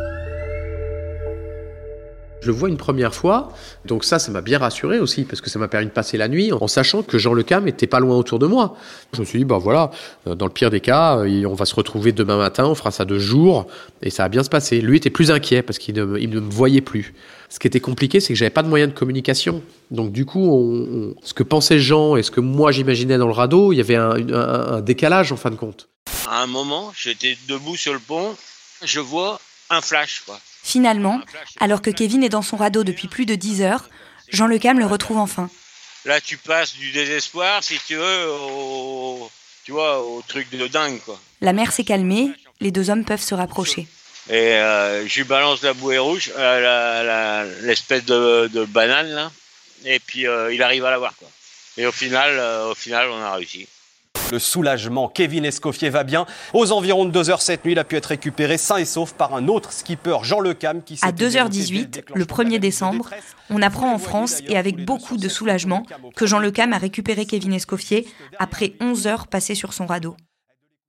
Je 2.43 2.49
le 2.49 2.53
vois 2.53 2.69
une 2.69 2.77
première 2.77 3.15
fois, 3.15 3.53
donc 3.85 4.05
ça, 4.05 4.19
ça 4.19 4.33
m'a 4.33 4.41
bien 4.41 4.59
rassuré 4.59 4.99
aussi, 4.99 5.23
parce 5.23 5.41
que 5.41 5.49
ça 5.49 5.61
m'a 5.61 5.69
permis 5.69 5.87
de 5.87 5.93
passer 5.93 6.17
la 6.17 6.27
nuit 6.27 6.53
en 6.53 6.67
sachant 6.67 7.05
que 7.05 7.17
Jean 7.17 7.35
Le 7.35 7.45
Cam 7.45 7.71
pas 7.87 8.01
loin 8.01 8.17
autour 8.17 8.41
de 8.41 8.47
moi. 8.47 8.77
Je 9.13 9.21
me 9.21 9.25
suis 9.25 9.39
dit, 9.39 9.45
bah 9.45 9.59
voilà, 9.59 9.93
dans 10.27 10.47
le 10.47 10.53
pire 10.53 10.71
des 10.71 10.81
cas, 10.81 11.19
on 11.19 11.55
va 11.55 11.65
se 11.65 11.75
retrouver 11.75 12.11
demain 12.11 12.37
matin, 12.37 12.67
on 12.67 12.75
fera 12.75 12.91
ça 12.91 13.05
deux 13.05 13.21
jours, 13.21 13.69
et 14.03 14.11
ça 14.11 14.25
va 14.25 14.29
bien 14.29 14.43
se 14.43 14.51
passer. 14.51 14.81
Lui 14.81 14.97
était 14.97 15.11
plus 15.11 15.31
inquiet 15.31 15.63
parce 15.63 15.79
qu'il 15.79 15.95
ne, 15.95 16.05
me 16.05 16.41
voyait 16.41 16.81
plus. 16.81 17.15
Ce 17.49 17.61
qui 17.61 17.69
était 17.69 17.81
compliqué, 17.81 18.19
c'est 18.19 18.33
que 18.33 18.39
j'avais 18.39 18.51
pas 18.51 18.65
de 18.65 18.69
moyen 18.69 18.89
de 18.89 18.93
communication. 18.93 19.63
Donc 19.93 20.11
du 20.11 20.25
coup, 20.25 21.15
ce 21.23 21.33
que 21.33 21.45
pensaient 21.45 21.79
Jean 21.79 22.17
et 22.17 22.25
ce 22.25 22.33
que 22.33 22.41
moi 22.41 22.73
j'imaginais 22.73 23.19
dans 23.19 23.29
le 23.29 23.33
radeau, 23.33 23.73
il 23.73 23.77
y 23.77 23.81
avait 23.81 23.97
un, 23.97 24.11
un, 24.11 24.77
un 24.77 24.81
décalage 24.81 25.31
en 25.31 25.37
fin 25.37 25.51
de 25.51 25.57
compte. 25.57 25.89
À 26.29 26.43
un 26.43 26.47
moment, 26.47 26.93
j'étais 26.97 27.37
debout 27.49 27.77
sur 27.77 27.93
le 27.93 28.01
pont, 28.01 28.35
je 28.85 28.99
vois 28.99 29.41
un 29.71 29.81
flash, 29.81 30.23
quoi. 30.27 30.41
Finalement, 30.63 31.21
alors 31.61 31.83
que 31.83 31.91
Kevin 31.91 32.23
est 32.23 32.29
dans 32.29 32.43
son 32.43 32.57
radeau 32.57 32.85
depuis 32.85 33.09
plus 33.09 33.27
de 33.27 33.35
10 33.35 33.63
heures, 33.63 33.89
Jean 34.29 34.47
Le 34.47 34.59
Cam 34.59 34.79
le 34.79 34.87
retrouve 34.87 35.19
enfin. 35.19 35.51
Là, 36.05 36.21
tu 36.21 36.37
passes 36.37 36.75
du 36.75 36.91
désespoir, 36.93 37.63
si 37.63 37.79
tu 37.87 37.97
veux, 37.97 38.29
au, 38.29 39.31
tu 39.65 39.73
vois, 39.73 40.03
au 40.03 40.23
truc 40.27 40.51
de 40.51 40.67
dingue, 40.67 41.01
quoi. 41.05 41.21
La 41.41 41.53
mer 41.53 41.73
s'est 41.73 41.85
calmée, 41.85 42.31
les 42.61 42.71
deux 42.71 42.91
hommes 42.91 43.05
peuvent 43.05 43.23
se 43.23 43.35
rapprocher. 43.35 43.87
Et 44.31 44.55
euh, 44.55 45.07
je 45.07 45.17
lui 45.17 45.25
balance 45.25 45.63
la 45.63 45.75
bouée 45.75 45.99
rouge, 45.99 46.33
euh, 46.37 47.61
l'espèce 47.63 48.05
de, 48.05 48.49
de, 48.53 48.65
banane, 48.65 49.11
là, 49.11 49.33
et 49.85 49.99
puis 49.99 50.27
euh, 50.27 50.55
il 50.55 50.63
arrive 50.63 50.85
à 50.85 50.91
la 50.91 50.99
voir, 50.99 51.15
quoi. 51.17 51.29
Et 51.77 51.87
au 51.87 51.93
final, 51.93 52.39
au 52.69 52.75
final, 52.75 53.09
on 53.11 53.21
a 53.21 53.35
réussi. 53.35 53.67
Le 54.33 54.39
soulagement, 54.39 55.09
Kevin 55.09 55.45
Escoffier 55.45 55.91
va 55.91 56.05
bien. 56.05 56.25
Aux 56.55 56.73
environs 56.73 57.05
de 57.05 57.23
2h 57.23 57.43
cette 57.43 57.67
nuit, 57.67 57.73
il 57.73 57.79
a 57.79 57.85
pu 57.85 57.97
être 57.97 58.07
récupéré 58.07 58.57
sain 58.57 58.79
et 58.79 58.87
sauf 58.87 59.13
par 59.13 59.35
un 59.35 59.47
autre 59.47 59.75
skipper, 59.75 60.17
Jean 60.23 60.41
Lecam, 60.41 60.83
qui 60.83 60.99
À 61.03 61.13
2h18, 61.13 62.05
le 62.15 62.25
1er 62.25 62.59
décembre, 62.59 63.11
on 63.51 63.61
apprend 63.61 63.93
en 63.93 63.99
France, 63.99 64.41
et 64.49 64.57
avec 64.57 64.87
beaucoup 64.87 65.19
de 65.19 65.29
soulagement, 65.29 65.85
que 66.17 66.25
Jean 66.25 66.39
Lecam 66.39 66.73
a 66.73 66.79
récupéré 66.79 67.27
Kevin 67.27 67.53
Escoffier 67.53 68.09
après 68.39 68.73
11 68.81 69.07
heures 69.07 69.27
passées 69.27 69.55
sur 69.55 69.75
son 69.75 69.85
radeau. 69.85 70.17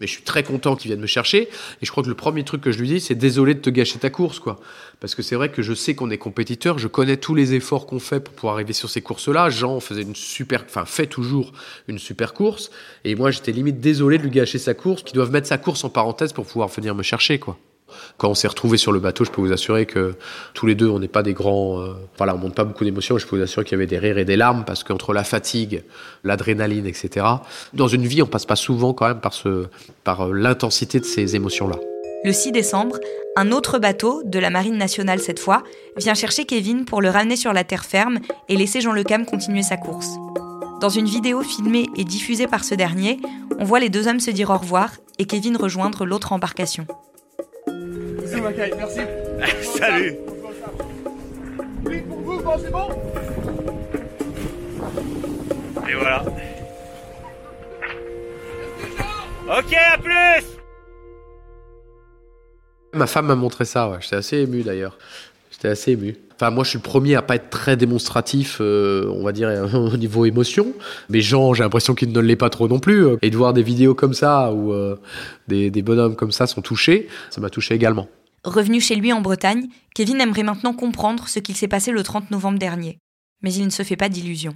Mais 0.03 0.07
je 0.07 0.11
suis 0.11 0.23
très 0.23 0.43
content 0.43 0.75
qu'il 0.75 0.89
vienne 0.89 0.99
me 0.99 1.07
chercher. 1.07 1.43
Et 1.81 1.85
je 1.85 1.89
crois 1.89 2.03
que 2.03 2.09
le 2.09 2.13
premier 2.13 2.43
truc 2.43 2.59
que 2.59 2.73
je 2.73 2.79
lui 2.79 2.89
dis, 2.89 2.99
c'est 2.99 3.15
désolé 3.15 3.53
de 3.53 3.61
te 3.61 3.69
gâcher 3.69 3.99
ta 3.99 4.09
course, 4.09 4.37
quoi. 4.37 4.59
Parce 4.99 5.15
que 5.15 5.21
c'est 5.21 5.35
vrai 5.35 5.49
que 5.49 5.61
je 5.61 5.73
sais 5.73 5.95
qu'on 5.95 6.09
est 6.09 6.17
compétiteur, 6.17 6.77
je 6.77 6.89
connais 6.89 7.15
tous 7.15 7.35
les 7.35 7.53
efforts 7.53 7.85
qu'on 7.85 7.99
fait 7.99 8.19
pour 8.19 8.33
pouvoir 8.33 8.55
arriver 8.55 8.73
sur 8.73 8.89
ces 8.89 9.01
courses-là. 9.01 9.49
Jean 9.49 9.79
faisait 9.79 10.01
une 10.01 10.13
super, 10.13 10.65
enfin 10.67 10.83
fait 10.83 11.07
toujours 11.07 11.53
une 11.87 11.99
super 11.99 12.33
course. 12.33 12.69
Et 13.05 13.15
moi, 13.15 13.31
j'étais 13.31 13.53
limite 13.53 13.79
désolé 13.79 14.17
de 14.17 14.23
lui 14.23 14.29
gâcher 14.29 14.59
sa 14.59 14.73
course, 14.73 15.03
qu'ils 15.03 15.15
doivent 15.15 15.31
mettre 15.31 15.47
sa 15.47 15.57
course 15.57 15.85
en 15.85 15.89
parenthèse 15.89 16.33
pour 16.33 16.45
pouvoir 16.45 16.67
venir 16.67 16.93
me 16.95 17.03
chercher, 17.03 17.39
quoi. 17.39 17.57
Quand 18.17 18.29
on 18.29 18.33
s'est 18.33 18.47
retrouvés 18.47 18.77
sur 18.77 18.91
le 18.91 18.99
bateau, 18.99 19.25
je 19.25 19.31
peux 19.31 19.41
vous 19.41 19.51
assurer 19.51 19.85
que 19.85 20.15
tous 20.53 20.65
les 20.65 20.75
deux, 20.75 20.87
on 20.87 20.99
n'est 20.99 21.07
pas 21.07 21.23
des 21.23 21.33
grands. 21.33 21.81
Euh, 21.81 21.93
voilà, 22.17 22.35
on 22.35 22.37
monte 22.37 22.55
pas 22.55 22.63
beaucoup 22.63 22.83
d'émotions. 22.83 23.17
Je 23.17 23.27
peux 23.27 23.37
vous 23.37 23.41
assurer 23.43 23.65
qu'il 23.65 23.73
y 23.73 23.75
avait 23.75 23.87
des 23.87 23.99
rires 23.99 24.17
et 24.17 24.25
des 24.25 24.35
larmes 24.35 24.63
parce 24.65 24.83
qu'entre 24.83 25.13
la 25.13 25.23
fatigue, 25.23 25.83
l'adrénaline, 26.23 26.85
etc. 26.85 27.25
Dans 27.73 27.87
une 27.87 28.05
vie, 28.05 28.21
on 28.21 28.27
passe 28.27 28.45
pas 28.45 28.55
souvent 28.55 28.93
quand 28.93 29.07
même 29.07 29.19
par 29.19 29.33
ce, 29.33 29.67
par 30.03 30.27
euh, 30.27 30.33
l'intensité 30.33 30.99
de 30.99 31.05
ces 31.05 31.35
émotions-là. 31.35 31.77
Le 32.25 32.31
6 32.31 32.53
décembre, 32.53 32.99
un 33.35 33.51
autre 33.51 33.79
bateau, 33.79 34.21
de 34.23 34.39
la 34.39 34.49
Marine 34.49 34.77
nationale 34.77 35.19
cette 35.19 35.39
fois, 35.39 35.63
vient 35.97 36.13
chercher 36.13 36.45
Kevin 36.45 36.85
pour 36.85 37.01
le 37.01 37.09
ramener 37.09 37.35
sur 37.35 37.51
la 37.51 37.65
terre 37.65 37.83
ferme 37.83 38.19
et 38.47 38.55
laisser 38.55 38.79
Jean 38.79 38.93
Le 38.93 39.03
Cam 39.03 39.25
continuer 39.25 39.61
sa 39.61 39.75
course. 39.75 40.07
Dans 40.79 40.89
une 40.89 41.05
vidéo 41.05 41.41
filmée 41.41 41.87
et 41.95 42.03
diffusée 42.03 42.47
par 42.47 42.63
ce 42.63 42.75
dernier, 42.75 43.19
on 43.59 43.65
voit 43.65 43.79
les 43.79 43.89
deux 43.89 44.07
hommes 44.07 44.19
se 44.19 44.31
dire 44.31 44.49
au 44.49 44.57
revoir 44.57 44.91
et 45.19 45.25
Kevin 45.25 45.57
rejoindre 45.57 46.05
l'autre 46.05 46.31
embarcation. 46.31 46.85
Merci. 48.77 48.99
Salut. 49.77 50.15
Oui, 51.85 52.01
pour 52.01 52.19
vous, 52.19 52.41
c'est 52.63 52.71
bon 52.71 52.87
Et 55.87 55.93
voilà. 55.95 56.23
Ok, 59.47 59.73
à 59.73 59.97
plus 59.97 60.45
Ma 62.93 63.07
femme 63.07 63.25
m'a 63.27 63.35
montré 63.35 63.65
ça, 63.65 63.89
ouais. 63.89 63.97
j'étais 64.01 64.15
assez 64.15 64.37
ému 64.37 64.63
d'ailleurs. 64.63 64.97
J'étais 65.51 65.69
assez 65.69 65.91
ému. 65.91 66.15
Moi, 66.51 66.63
je 66.63 66.69
suis 66.69 66.77
le 66.77 66.83
premier 66.83 67.15
à 67.15 67.21
pas 67.21 67.35
être 67.35 67.49
très 67.49 67.77
démonstratif, 67.77 68.57
euh, 68.61 69.11
on 69.13 69.23
va 69.23 69.31
dire, 69.31 69.49
au 69.73 69.97
niveau 69.97 70.25
émotion. 70.25 70.73
Mais 71.09 71.21
Jean, 71.21 71.53
j'ai 71.53 71.63
l'impression 71.63 71.95
qu'il 71.95 72.11
ne 72.11 72.19
l'est 72.19 72.35
pas 72.35 72.49
trop 72.49 72.67
non 72.67 72.79
plus. 72.79 73.05
Et 73.21 73.29
de 73.29 73.37
voir 73.37 73.53
des 73.53 73.63
vidéos 73.63 73.95
comme 73.95 74.13
ça, 74.13 74.51
où 74.51 74.73
euh, 74.73 74.95
des, 75.47 75.69
des 75.69 75.81
bonhommes 75.81 76.15
comme 76.15 76.31
ça 76.31 76.47
sont 76.47 76.61
touchés, 76.61 77.07
ça 77.29 77.41
m'a 77.41 77.49
touché 77.49 77.73
également. 77.73 78.07
Revenu 78.43 78.81
chez 78.81 78.95
lui 78.95 79.13
en 79.13 79.21
Bretagne, 79.21 79.67
Kevin 79.95 80.19
aimerait 80.19 80.43
maintenant 80.43 80.73
comprendre 80.73 81.27
ce 81.27 81.39
qu'il 81.39 81.55
s'est 81.55 81.69
passé 81.69 81.91
le 81.91 82.03
30 82.03 82.29
novembre 82.31 82.59
dernier. 82.59 82.99
Mais 83.41 83.53
il 83.53 83.65
ne 83.65 83.69
se 83.69 83.83
fait 83.83 83.95
pas 83.95 84.09
d'illusions. 84.09 84.55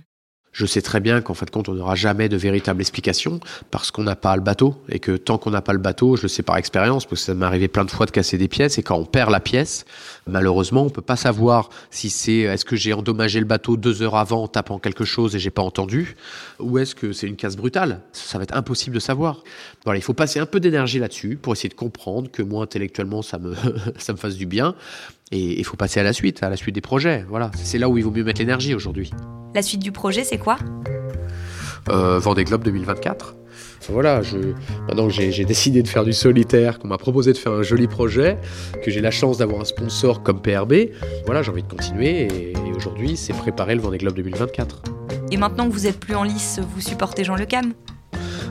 Je 0.51 0.65
sais 0.65 0.81
très 0.81 0.99
bien 0.99 1.21
qu'en 1.21 1.33
fait 1.33 1.45
de 1.45 1.51
compte, 1.51 1.69
on 1.69 1.73
n'aura 1.73 1.95
jamais 1.95 2.29
de 2.29 2.37
véritable 2.37 2.81
explication 2.81 3.39
parce 3.69 3.91
qu'on 3.91 4.03
n'a 4.03 4.15
pas 4.15 4.35
le 4.35 4.41
bateau 4.41 4.75
et 4.89 4.99
que 4.99 5.11
tant 5.15 5.37
qu'on 5.37 5.51
n'a 5.51 5.61
pas 5.61 5.73
le 5.73 5.79
bateau, 5.79 6.15
je 6.15 6.23
le 6.23 6.27
sais 6.27 6.41
par 6.41 6.57
expérience 6.57 7.05
parce 7.05 7.21
que 7.21 7.25
ça 7.27 7.33
m'est 7.35 7.45
arrivé 7.45 7.67
plein 7.67 7.85
de 7.85 7.91
fois 7.91 8.05
de 8.05 8.11
casser 8.11 8.37
des 8.37 8.47
pièces 8.47 8.77
et 8.77 8.83
quand 8.83 8.97
on 8.97 9.05
perd 9.05 9.29
la 9.29 9.39
pièce, 9.39 9.85
malheureusement, 10.25 10.83
on 10.83 10.89
peut 10.89 11.01
pas 11.01 11.15
savoir 11.15 11.69
si 11.91 12.09
c'est 12.09 12.39
est-ce 12.39 12.65
que 12.65 12.75
j'ai 12.75 12.93
endommagé 12.93 13.39
le 13.39 13.45
bateau 13.45 13.77
deux 13.77 14.01
heures 14.01 14.15
avant 14.15 14.43
en 14.43 14.47
tapant 14.47 14.79
quelque 14.79 15.05
chose 15.05 15.35
et 15.35 15.39
j'ai 15.39 15.51
pas 15.51 15.61
entendu 15.61 16.15
ou 16.59 16.79
est-ce 16.79 16.95
que 16.95 17.13
c'est 17.13 17.27
une 17.27 17.35
casse 17.35 17.55
brutale. 17.55 18.01
Ça 18.11 18.37
va 18.37 18.43
être 18.43 18.55
impossible 18.55 18.95
de 18.95 18.99
savoir. 18.99 19.43
Voilà, 19.83 19.99
il 19.99 20.03
faut 20.03 20.13
passer 20.13 20.39
un 20.39 20.45
peu 20.47 20.59
d'énergie 20.59 20.99
là-dessus 20.99 21.37
pour 21.39 21.53
essayer 21.53 21.69
de 21.69 21.75
comprendre 21.75 22.31
que 22.31 22.41
moi 22.41 22.63
intellectuellement 22.63 23.21
ça 23.21 23.37
me 23.37 23.53
ça 23.97 24.13
me 24.13 24.17
fasse 24.17 24.35
du 24.35 24.45
bien 24.45 24.75
et 25.31 25.59
il 25.59 25.63
faut 25.65 25.77
passer 25.77 25.99
à 25.99 26.03
la 26.03 26.13
suite, 26.13 26.43
à 26.43 26.49
la 26.49 26.57
suite 26.57 26.75
des 26.75 26.81
projets. 26.81 27.25
Voilà, 27.27 27.51
c'est 27.55 27.77
là 27.77 27.89
où 27.89 27.97
il 27.97 28.03
vaut 28.03 28.11
mieux 28.11 28.23
mettre 28.23 28.39
l'énergie 28.39 28.73
aujourd'hui. 28.73 29.11
La 29.53 29.61
suite 29.61 29.81
du 29.81 29.91
projet, 29.91 30.23
c'est 30.23 30.37
quoi? 30.37 30.57
Euh, 31.89 32.19
Vendée 32.19 32.43
Globe 32.43 32.63
2024. 32.63 33.35
Voilà, 33.89 34.21
je, 34.21 34.37
maintenant 34.87 35.07
que 35.07 35.13
j'ai 35.13 35.45
décidé 35.45 35.81
de 35.81 35.87
faire 35.87 36.03
du 36.03 36.11
solitaire, 36.11 36.79
qu'on 36.79 36.89
m'a 36.89 36.97
proposé 36.97 37.31
de 37.31 37.37
faire 37.37 37.53
un 37.53 37.63
joli 37.63 37.87
projet, 37.87 38.37
que 38.83 38.91
j'ai 38.91 38.99
la 39.01 39.11
chance 39.11 39.37
d'avoir 39.37 39.61
un 39.61 39.65
sponsor 39.65 40.23
comme 40.23 40.41
PRB, 40.41 40.89
voilà, 41.25 41.41
j'ai 41.41 41.51
envie 41.51 41.63
de 41.63 41.69
continuer 41.69 42.23
et, 42.23 42.51
et 42.51 42.73
aujourd'hui, 42.75 43.15
c'est 43.15 43.33
préparer 43.33 43.75
le 43.75 43.81
Vendée 43.81 43.97
Globe 43.97 44.15
2024. 44.15 44.81
Et 45.31 45.37
maintenant 45.37 45.67
que 45.67 45.73
vous 45.73 45.87
êtes 45.87 45.99
plus 45.99 46.15
en 46.15 46.23
lice, 46.23 46.59
vous 46.75 46.81
supportez 46.81 47.23
Jean 47.23 47.35
Le 47.35 47.45
Cam 47.45 47.73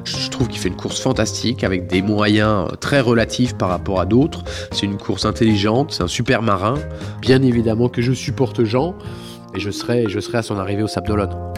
je 0.07 0.31
trouve 0.31 0.49
qu'il 0.49 0.61
fait 0.61 0.69
une 0.69 0.77
course 0.77 1.01
fantastique 1.01 1.65
avec 1.65 1.87
des 1.87 2.03
moyens 2.03 2.69
très 2.81 3.01
relatifs 3.01 3.55
par 3.55 3.69
rapport 3.69 4.01
à 4.01 4.07
d'autres. 4.07 4.45
C'est 4.73 4.87
une 4.87 4.97
course 4.97 5.25
intelligente, 5.25 5.93
c'est 5.93 6.03
un 6.03 6.09
super 6.09 6.43
marin. 6.43 6.75
Bien 7.21 7.43
évidemment 7.43 7.89
que 7.89 8.03
je 8.03 8.13
supporte 8.13 8.65
Jean 8.65 8.95
et 9.55 9.61
je 9.61 9.71
serai, 9.71 10.05
je 10.09 10.21
serai 10.21 10.39
à 10.39 10.43
son 10.43 10.59
arrivée 10.59 10.83
au 10.83 10.89
Sable 10.89 11.09
d'Olonne. 11.09 11.56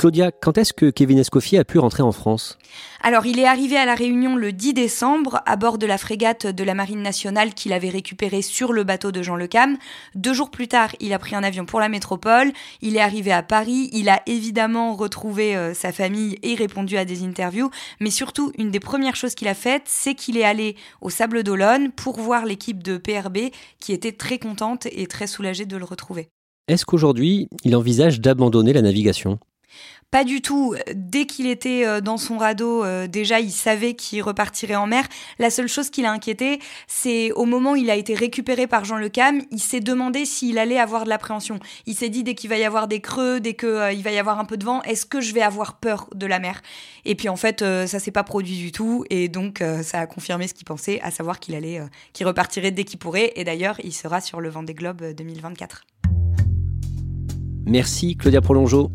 Claudia, 0.00 0.32
quand 0.32 0.56
est-ce 0.56 0.72
que 0.72 0.88
Kevin 0.88 1.18
Escoffier 1.18 1.58
a 1.58 1.64
pu 1.66 1.78
rentrer 1.78 2.02
en 2.02 2.10
France? 2.10 2.56
Alors, 3.02 3.26
il 3.26 3.38
est 3.38 3.44
arrivé 3.44 3.76
à 3.76 3.84
La 3.84 3.94
Réunion 3.94 4.34
le 4.34 4.50
10 4.50 4.72
décembre 4.72 5.42
à 5.44 5.56
bord 5.56 5.76
de 5.76 5.84
la 5.84 5.98
frégate 5.98 6.46
de 6.46 6.64
la 6.64 6.72
Marine 6.72 7.02
nationale 7.02 7.52
qu'il 7.52 7.74
avait 7.74 7.90
récupérée 7.90 8.40
sur 8.40 8.72
le 8.72 8.82
bateau 8.82 9.12
de 9.12 9.22
Jean 9.22 9.36
Le 9.36 9.46
Cam. 9.46 9.76
Deux 10.14 10.32
jours 10.32 10.50
plus 10.50 10.68
tard, 10.68 10.88
il 11.00 11.12
a 11.12 11.18
pris 11.18 11.36
un 11.36 11.42
avion 11.42 11.66
pour 11.66 11.80
la 11.80 11.90
métropole. 11.90 12.50
Il 12.80 12.96
est 12.96 13.00
arrivé 13.00 13.30
à 13.30 13.42
Paris. 13.42 13.90
Il 13.92 14.08
a 14.08 14.22
évidemment 14.24 14.94
retrouvé 14.94 15.54
euh, 15.54 15.74
sa 15.74 15.92
famille 15.92 16.38
et 16.42 16.54
répondu 16.54 16.96
à 16.96 17.04
des 17.04 17.22
interviews. 17.22 17.68
Mais 18.00 18.10
surtout, 18.10 18.52
une 18.56 18.70
des 18.70 18.80
premières 18.80 19.16
choses 19.16 19.34
qu'il 19.34 19.48
a 19.48 19.54
faites, 19.54 19.84
c'est 19.84 20.14
qu'il 20.14 20.38
est 20.38 20.44
allé 20.44 20.76
au 21.02 21.10
Sable 21.10 21.42
d'Olonne 21.42 21.92
pour 21.92 22.18
voir 22.20 22.46
l'équipe 22.46 22.82
de 22.82 22.96
PRB 22.96 23.50
qui 23.80 23.92
était 23.92 24.12
très 24.12 24.38
contente 24.38 24.86
et 24.92 25.06
très 25.06 25.26
soulagée 25.26 25.66
de 25.66 25.76
le 25.76 25.84
retrouver. 25.84 26.30
Est-ce 26.68 26.86
qu'aujourd'hui, 26.86 27.50
il 27.64 27.76
envisage 27.76 28.22
d'abandonner 28.22 28.72
la 28.72 28.80
navigation? 28.80 29.38
Pas 30.10 30.24
du 30.24 30.42
tout. 30.42 30.74
Dès 30.94 31.26
qu'il 31.26 31.46
était 31.46 31.86
euh, 31.86 32.00
dans 32.00 32.16
son 32.16 32.36
radeau, 32.36 32.84
euh, 32.84 33.06
déjà, 33.06 33.38
il 33.40 33.52
savait 33.52 33.94
qu'il 33.94 34.22
repartirait 34.22 34.74
en 34.74 34.86
mer. 34.86 35.06
La 35.38 35.50
seule 35.50 35.68
chose 35.68 35.90
qui 35.90 36.02
l'a 36.02 36.10
inquiété, 36.10 36.58
c'est 36.88 37.30
au 37.32 37.44
moment 37.44 37.72
où 37.72 37.76
il 37.76 37.90
a 37.90 37.94
été 37.94 38.14
récupéré 38.14 38.66
par 38.66 38.84
Jean 38.84 38.96
Le 38.96 39.08
Cam, 39.08 39.40
il 39.52 39.60
s'est 39.60 39.80
demandé 39.80 40.24
s'il 40.24 40.58
allait 40.58 40.80
avoir 40.80 41.04
de 41.04 41.08
l'appréhension. 41.08 41.60
Il 41.86 41.94
s'est 41.94 42.08
dit, 42.08 42.24
dès 42.24 42.34
qu'il 42.34 42.50
va 42.50 42.58
y 42.58 42.64
avoir 42.64 42.88
des 42.88 43.00
creux, 43.00 43.38
dès 43.38 43.54
qu'il 43.54 43.68
euh, 43.68 43.94
va 44.02 44.10
y 44.10 44.18
avoir 44.18 44.40
un 44.40 44.44
peu 44.44 44.56
de 44.56 44.64
vent, 44.64 44.82
est-ce 44.82 45.06
que 45.06 45.20
je 45.20 45.32
vais 45.32 45.42
avoir 45.42 45.78
peur 45.78 46.08
de 46.14 46.26
la 46.26 46.40
mer? 46.40 46.60
Et 47.04 47.14
puis 47.14 47.28
en 47.28 47.36
fait, 47.36 47.60
ça 47.60 47.98
s'est 47.98 48.10
pas 48.10 48.24
produit 48.24 48.58
du 48.58 48.72
tout. 48.72 49.04
Et 49.10 49.28
donc, 49.28 49.62
ça 49.82 50.00
a 50.00 50.06
confirmé 50.06 50.48
ce 50.48 50.54
qu'il 50.54 50.66
pensait, 50.66 51.00
à 51.00 51.10
savoir 51.10 51.40
qu'il 51.40 51.54
allait, 51.54 51.80
qu'il 52.12 52.26
repartirait 52.26 52.72
dès 52.72 52.84
qu'il 52.84 52.98
pourrait. 52.98 53.32
Et 53.36 53.44
d'ailleurs, 53.44 53.76
il 53.82 53.94
sera 53.94 54.20
sur 54.20 54.40
le 54.40 54.50
Vendée 54.50 54.74
Globe 54.74 55.02
2024. 55.14 55.84
Merci 57.66 58.16
Claudia 58.16 58.40
Prolongeau. 58.40 58.90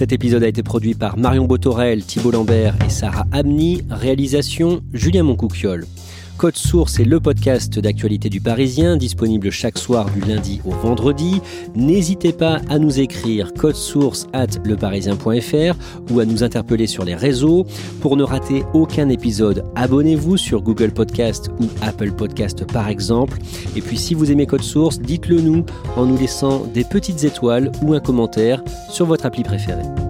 Cet 0.00 0.14
épisode 0.14 0.42
a 0.44 0.48
été 0.48 0.62
produit 0.62 0.94
par 0.94 1.18
Marion 1.18 1.44
Botorel, 1.44 2.02
Thibault 2.02 2.30
Lambert 2.30 2.74
et 2.86 2.88
Sarah 2.88 3.26
Amni. 3.32 3.82
Réalisation 3.90 4.80
Julien 4.94 5.24
Moncouquiole. 5.24 5.84
Code 6.40 6.56
Source 6.56 6.98
est 6.98 7.04
le 7.04 7.20
podcast 7.20 7.78
d'actualité 7.78 8.30
du 8.30 8.40
Parisien, 8.40 8.96
disponible 8.96 9.50
chaque 9.50 9.76
soir 9.76 10.10
du 10.10 10.20
lundi 10.20 10.62
au 10.64 10.70
vendredi. 10.70 11.42
N'hésitez 11.74 12.32
pas 12.32 12.62
à 12.70 12.78
nous 12.78 12.98
écrire 12.98 13.52
code 13.52 13.74
source 13.74 14.26
at 14.32 14.46
leparisien.fr 14.64 15.76
ou 16.10 16.18
à 16.18 16.24
nous 16.24 16.42
interpeller 16.42 16.86
sur 16.86 17.04
les 17.04 17.14
réseaux. 17.14 17.66
Pour 18.00 18.16
ne 18.16 18.22
rater 18.22 18.64
aucun 18.72 19.10
épisode, 19.10 19.66
abonnez-vous 19.74 20.38
sur 20.38 20.62
Google 20.62 20.92
Podcast 20.92 21.50
ou 21.60 21.66
Apple 21.82 22.12
Podcast 22.12 22.64
par 22.72 22.88
exemple. 22.88 23.36
Et 23.76 23.82
puis 23.82 23.98
si 23.98 24.14
vous 24.14 24.32
aimez 24.32 24.46
Code 24.46 24.62
Source, 24.62 24.98
dites-le 24.98 25.42
nous 25.42 25.66
en 25.96 26.06
nous 26.06 26.16
laissant 26.16 26.64
des 26.72 26.84
petites 26.84 27.22
étoiles 27.22 27.70
ou 27.82 27.92
un 27.92 28.00
commentaire 28.00 28.64
sur 28.88 29.04
votre 29.04 29.26
appli 29.26 29.42
préférée. 29.42 30.09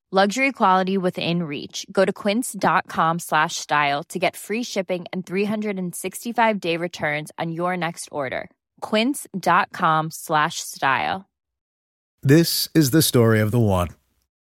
Luxury 0.13 0.51
quality 0.51 0.97
within 0.97 1.43
reach. 1.43 1.85
Go 1.89 2.03
to 2.03 2.11
quince.com 2.11 3.19
slash 3.19 3.55
style 3.55 4.03
to 4.09 4.19
get 4.19 4.35
free 4.35 4.61
shipping 4.61 5.05
and 5.13 5.25
365 5.25 6.59
day 6.59 6.75
returns 6.75 7.31
on 7.39 7.53
your 7.53 7.77
next 7.77 8.09
order. 8.11 8.49
quince.com 8.81 10.11
slash 10.11 10.55
style. 10.59 11.29
This 12.21 12.67
is 12.75 12.91
the 12.91 13.01
story 13.01 13.39
of 13.39 13.51
the 13.51 13.59
one. 13.59 13.87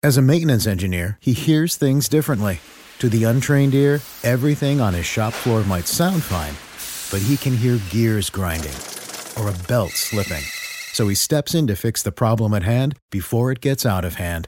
As 0.01 0.15
a 0.15 0.21
maintenance 0.21 0.65
engineer, 0.65 1.17
he 1.19 1.33
hears 1.33 1.75
things 1.75 2.07
differently. 2.07 2.61
To 2.99 3.09
the 3.09 3.25
untrained 3.25 3.75
ear, 3.75 3.99
everything 4.23 4.79
on 4.79 4.93
his 4.93 5.05
shop 5.05 5.33
floor 5.33 5.65
might 5.65 5.87
sound 5.87 6.23
fine, 6.23 6.55
but 7.11 7.25
he 7.27 7.35
can 7.35 7.57
hear 7.57 7.81
gears 7.89 8.29
grinding 8.29 8.77
or 9.37 9.49
a 9.49 9.59
belt 9.67 9.91
slipping. 9.91 10.45
So 10.93 11.09
he 11.09 11.15
steps 11.15 11.53
in 11.53 11.67
to 11.67 11.75
fix 11.75 12.01
the 12.01 12.13
problem 12.13 12.53
at 12.53 12.63
hand 12.63 12.97
before 13.11 13.51
it 13.51 13.59
gets 13.59 13.85
out 13.85 14.05
of 14.05 14.15
hand. 14.15 14.47